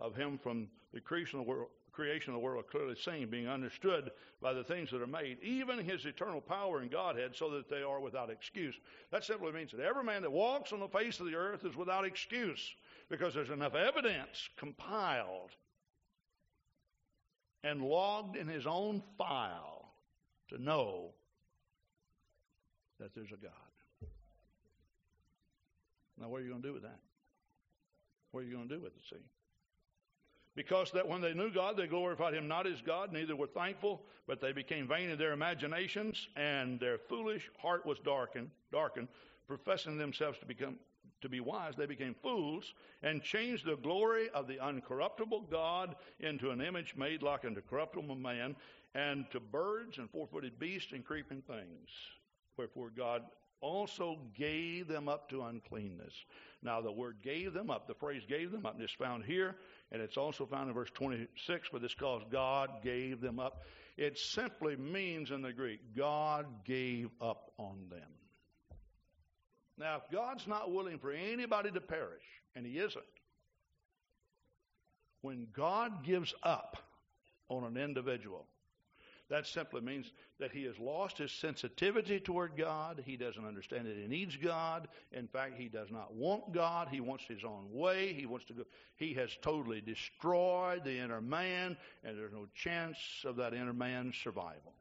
[0.00, 1.68] of Him from the creation of the world,
[1.98, 5.36] creation of the world are clearly seen, being understood by the things that are made,
[5.42, 8.76] even his eternal power and Godhead, so that they are without excuse.
[9.10, 11.74] That simply means that every man that walks on the face of the earth is
[11.74, 12.72] without excuse,
[13.10, 15.50] because there's enough evidence compiled
[17.64, 19.88] and logged in his own file
[20.50, 21.10] to know
[23.00, 23.67] that there's a God.
[26.20, 26.98] Now, what are you going to do with that?
[28.32, 29.16] What are you going to do with it, see?
[30.54, 34.02] Because that when they knew God, they glorified him not as God, neither were thankful,
[34.26, 39.08] but they became vain in their imaginations, and their foolish heart was darkened, darkened,
[39.46, 40.76] professing themselves to become
[41.20, 46.50] to be wise, they became fools and changed the glory of the uncorruptible God into
[46.50, 48.54] an image made like unto corruptible man,
[48.94, 51.88] and to birds and four footed beasts and creeping things.
[52.58, 53.22] Wherefore God
[53.60, 56.12] also gave them up to uncleanness.
[56.62, 59.56] Now, the word gave them up, the phrase gave them up, is found here,
[59.92, 63.62] and it's also found in verse 26, but this calls God gave them up.
[63.96, 68.10] It simply means in the Greek, God gave up on them.
[69.76, 72.24] Now, if God's not willing for anybody to perish,
[72.56, 73.04] and He isn't,
[75.20, 76.76] when God gives up
[77.48, 78.46] on an individual,
[79.30, 80.10] that simply means
[80.40, 83.02] that he has lost his sensitivity toward God.
[83.04, 84.88] He doesn't understand that he needs God.
[85.12, 86.88] In fact, he does not want God.
[86.90, 88.14] He wants his own way.
[88.14, 88.62] He wants to go.
[88.96, 94.16] He has totally destroyed the inner man, and there's no chance of that inner man's
[94.16, 94.72] survival.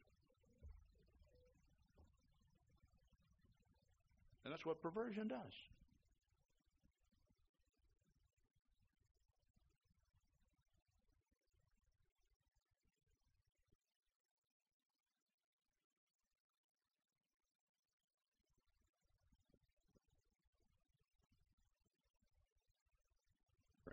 [4.46, 5.54] And that's what perversion does.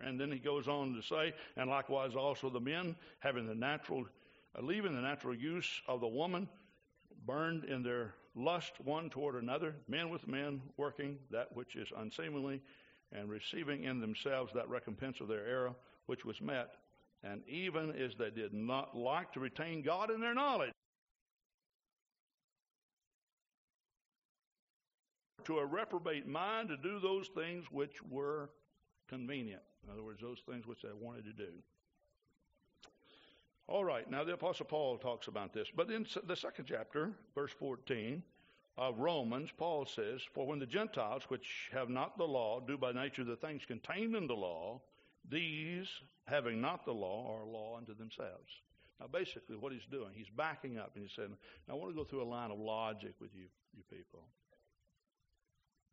[0.03, 4.05] And then he goes on to say, and likewise also the men, having the natural,
[4.57, 6.47] uh, leaving the natural use of the woman,
[7.25, 12.61] burned in their lust one toward another, men with men, working that which is unseemly,
[13.11, 15.75] and receiving in themselves that recompense of their error
[16.05, 16.75] which was met.
[17.23, 20.71] And even as they did not like to retain God in their knowledge,
[25.45, 28.49] to a reprobate mind to do those things which were
[29.07, 29.61] convenient.
[29.83, 31.51] In other words, those things which they wanted to do.
[33.67, 35.67] All right, now the Apostle Paul talks about this.
[35.75, 38.21] But in the second chapter, verse 14
[38.77, 42.91] of Romans, Paul says, For when the Gentiles, which have not the law, do by
[42.91, 44.81] nature the things contained in the law,
[45.29, 45.87] these,
[46.25, 48.51] having not the law, are law unto themselves.
[48.99, 51.35] Now, basically, what he's doing, he's backing up and he's saying,
[51.69, 54.21] I want to go through a line of logic with you, you people.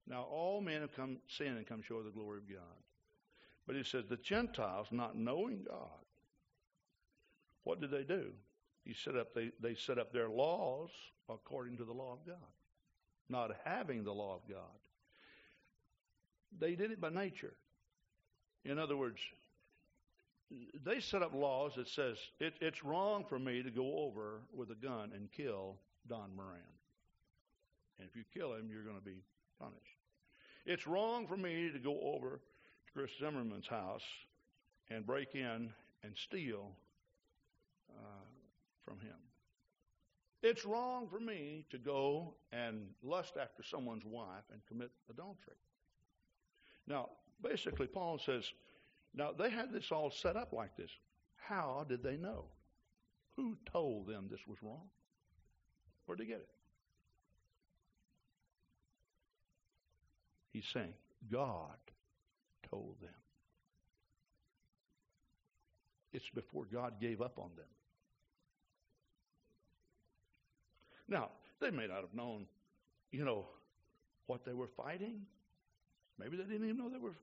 [0.06, 2.82] Now, all men have come sin and come short of the glory of God.
[3.66, 5.88] But he says the Gentiles, not knowing God,
[7.64, 8.32] what did they do?
[8.84, 10.90] He set up they, they set up their laws
[11.28, 12.36] according to the law of God.
[13.28, 14.58] Not having the law of God.
[16.58, 17.54] They did it by nature.
[18.64, 19.20] In other words,
[20.84, 24.70] they set up laws that says it, it's wrong for me to go over with
[24.70, 25.76] a gun and kill
[26.08, 26.60] Don Moran.
[27.98, 29.22] And if you kill him, you're going to be
[29.58, 29.78] punished.
[30.66, 32.40] It's wrong for me to go over
[32.94, 34.02] Chris Zimmerman's house
[34.90, 35.70] and break in
[36.02, 36.72] and steal
[37.90, 38.24] uh,
[38.84, 39.16] from him.
[40.42, 45.54] It's wrong for me to go and lust after someone's wife and commit adultery.
[46.86, 47.10] Now,
[47.42, 48.44] basically, Paul says,
[49.14, 50.90] now they had this all set up like this.
[51.36, 52.46] How did they know?
[53.36, 54.88] Who told them this was wrong?
[56.06, 56.48] Where'd they get it?
[60.52, 60.92] He's saying,
[61.30, 61.76] God
[62.72, 63.10] told them.
[66.12, 67.66] It's before God gave up on them.
[71.08, 72.46] Now, they may not have known,
[73.10, 73.46] you know,
[74.26, 75.22] what they were fighting.
[76.18, 77.14] Maybe they didn't even know they were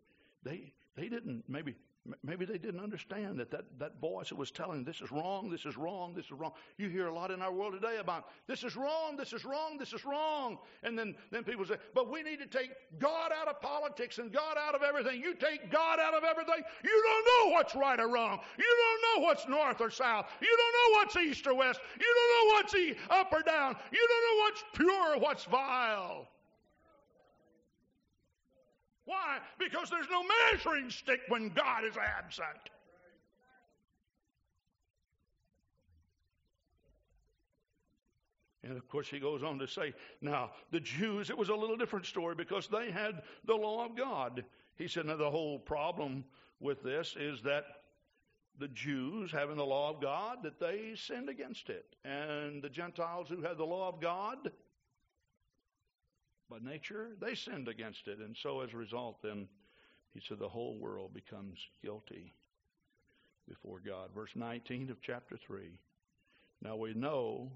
[0.44, 1.76] they they didn't maybe
[2.24, 5.66] Maybe they didn't understand that, that that voice that was telling this is wrong, this
[5.66, 6.52] is wrong, this is wrong.
[6.78, 9.78] You hear a lot in our world today about this is wrong, this is wrong,
[9.78, 10.58] this is wrong.
[10.84, 14.32] And then, then people say, but we need to take God out of politics and
[14.32, 15.22] God out of everything.
[15.22, 18.40] You take God out of everything, you don't know what's right or wrong.
[18.58, 20.28] You don't know what's north or south.
[20.42, 21.80] You don't know what's east or west.
[22.00, 22.70] You don't know what's
[23.10, 23.76] up or down.
[23.92, 26.28] You don't know what's pure, what's vile.
[29.10, 29.40] Why?
[29.58, 32.70] Because there's no measuring stick when God is absent.
[38.62, 41.76] And of course, he goes on to say, now, the Jews, it was a little
[41.76, 44.46] different story because they had the law of God.
[44.76, 46.24] He said, now, the whole problem
[46.60, 47.66] with this is that
[48.60, 51.96] the Jews having the law of God that they sinned against it.
[52.06, 54.52] And the Gentiles who had the law of God
[56.50, 58.20] by nature, they sinned against it.
[58.20, 59.48] And so as a result, then,
[60.14, 62.34] he said the whole world becomes guilty
[63.48, 64.10] before God.
[64.14, 65.78] Verse 19 of chapter 3.
[66.62, 67.52] Now we know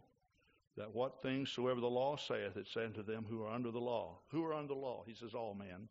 [0.77, 3.79] that what things soever the law saith, it saith to them who are under the
[3.79, 4.19] law.
[4.29, 5.03] Who are under the law?
[5.05, 5.87] He says, all men.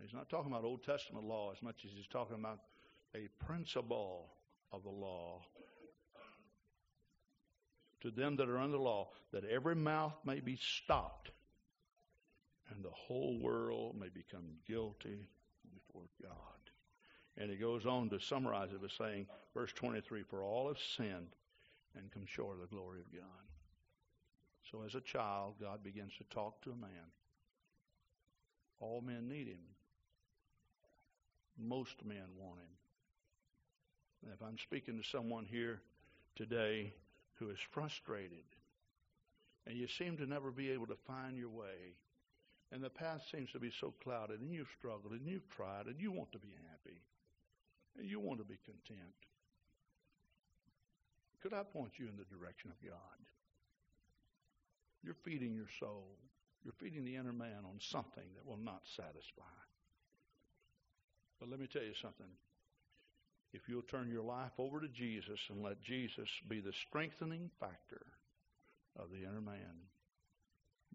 [0.00, 2.58] He's not talking about Old Testament law as much as he's talking about
[3.14, 4.32] a principle
[4.72, 5.40] of the law
[8.04, 11.30] to them that are under law, that every mouth may be stopped
[12.70, 15.28] and the whole world may become guilty
[15.72, 16.30] before God.
[17.36, 21.34] And he goes on to summarize it by saying, verse 23 For all have sinned
[21.96, 23.22] and come short of the glory of God.
[24.70, 27.10] So as a child, God begins to talk to a man.
[28.80, 29.64] All men need him.
[31.58, 32.66] Most men want him.
[34.24, 35.80] And if I'm speaking to someone here
[36.36, 36.92] today
[37.38, 38.44] who is frustrated
[39.66, 41.96] and you seem to never be able to find your way,
[42.72, 46.00] and the path seems to be so clouded, and you've struggled, and you've tried, and
[46.00, 47.00] you want to be happy,
[47.98, 49.14] and you want to be content,
[51.42, 53.20] could I point you in the direction of God?
[55.02, 56.16] You're feeding your soul.
[56.64, 59.44] You're feeding the inner man on something that will not satisfy.
[61.38, 62.32] But let me tell you something.
[63.54, 68.04] If you'll turn your life over to Jesus and let Jesus be the strengthening factor
[68.98, 69.86] of the inner man,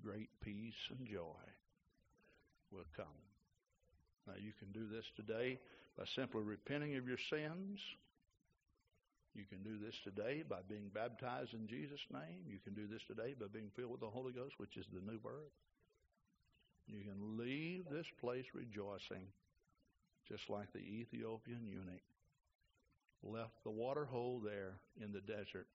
[0.03, 1.39] great peace and joy
[2.71, 3.23] will come.
[4.27, 5.57] Now, you can do this today
[5.97, 7.79] by simply repenting of your sins
[9.35, 12.43] you can do this today by being baptized in Jesus' name.
[12.47, 14.99] You can do this today by being filled with the Holy Ghost, which is the
[14.99, 15.53] new birth.
[16.87, 19.29] You can leave this place rejoicing,
[20.27, 22.03] just like the Ethiopian eunuch
[23.23, 25.67] left the water hole there in the desert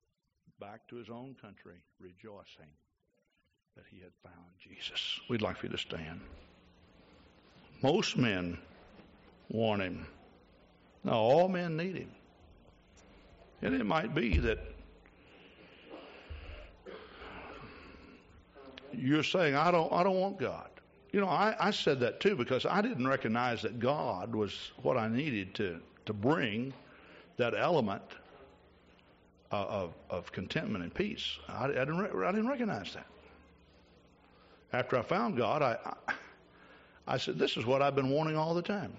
[0.61, 2.71] back to his own country, rejoicing
[3.77, 5.21] that he had found Jesus.
[5.29, 6.21] We'd like for you to stand.
[7.83, 8.59] Most men
[9.51, 10.07] want him.
[11.03, 12.11] Now, all men need him.
[13.63, 14.59] And it might be that
[18.93, 20.69] you're saying, I don't, I don't want God.
[21.13, 24.97] You know, I, I said that too because I didn't recognize that God was what
[24.97, 26.73] I needed to, to bring
[27.37, 28.03] that element
[29.51, 31.39] of, of contentment and peace.
[31.49, 33.07] I, I, didn't, I didn't recognize that.
[34.73, 36.15] After I found God, I, I,
[37.07, 38.93] I said, This is what I've been wanting all the time.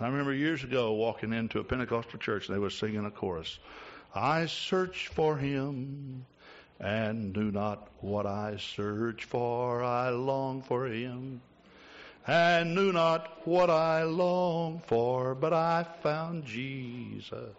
[0.00, 3.60] I remember years ago walking into a Pentecostal church, and they were singing a chorus.
[4.14, 6.26] I search for him
[6.80, 9.84] and do not what I search for.
[9.84, 11.40] I long for him
[12.26, 17.54] and knew not what I longed for, but I found Jesus.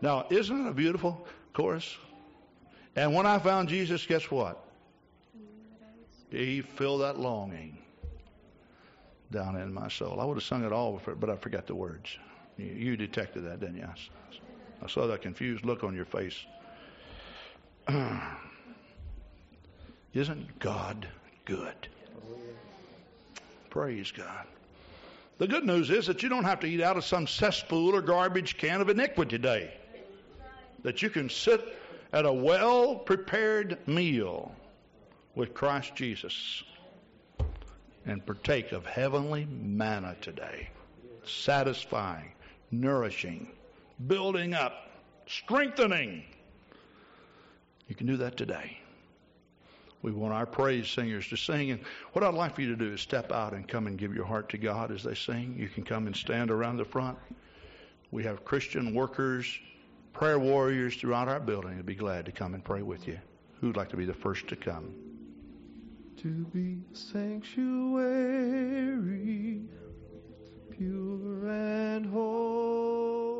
[0.00, 1.96] Now, isn't it a beautiful chorus?
[2.96, 4.64] And when I found Jesus, guess what?
[6.30, 7.78] He filled that longing
[9.30, 10.20] down in my soul.
[10.20, 12.18] I would have sung it all, but I forgot the words.
[12.56, 13.88] You, you detected that, didn't you?
[14.82, 16.44] I saw that confused look on your face.
[20.14, 21.06] Isn't God
[21.44, 21.88] good?
[23.70, 24.46] Praise God.
[25.38, 28.02] The good news is that you don't have to eat out of some cesspool or
[28.02, 29.72] garbage can of iniquity today.
[30.82, 31.60] That you can sit
[32.12, 34.52] at a well prepared meal
[35.34, 36.64] with Christ Jesus
[38.04, 40.70] and partake of heavenly manna today.
[41.24, 42.32] Satisfying,
[42.70, 43.48] nourishing,
[44.06, 44.90] building up,
[45.26, 46.24] strengthening.
[47.86, 48.78] You can do that today.
[50.02, 51.72] We want our praise singers to sing.
[51.72, 51.80] And
[52.12, 54.24] what I'd like for you to do is step out and come and give your
[54.24, 55.56] heart to God as they sing.
[55.58, 57.18] You can come and stand around the front.
[58.10, 59.58] We have Christian workers,
[60.12, 61.78] prayer warriors throughout our building.
[61.78, 63.18] I'd be glad to come and pray with you.
[63.60, 64.94] Who'd like to be the first to come?
[66.22, 68.02] To be a sanctuary,
[70.70, 73.37] pure and whole.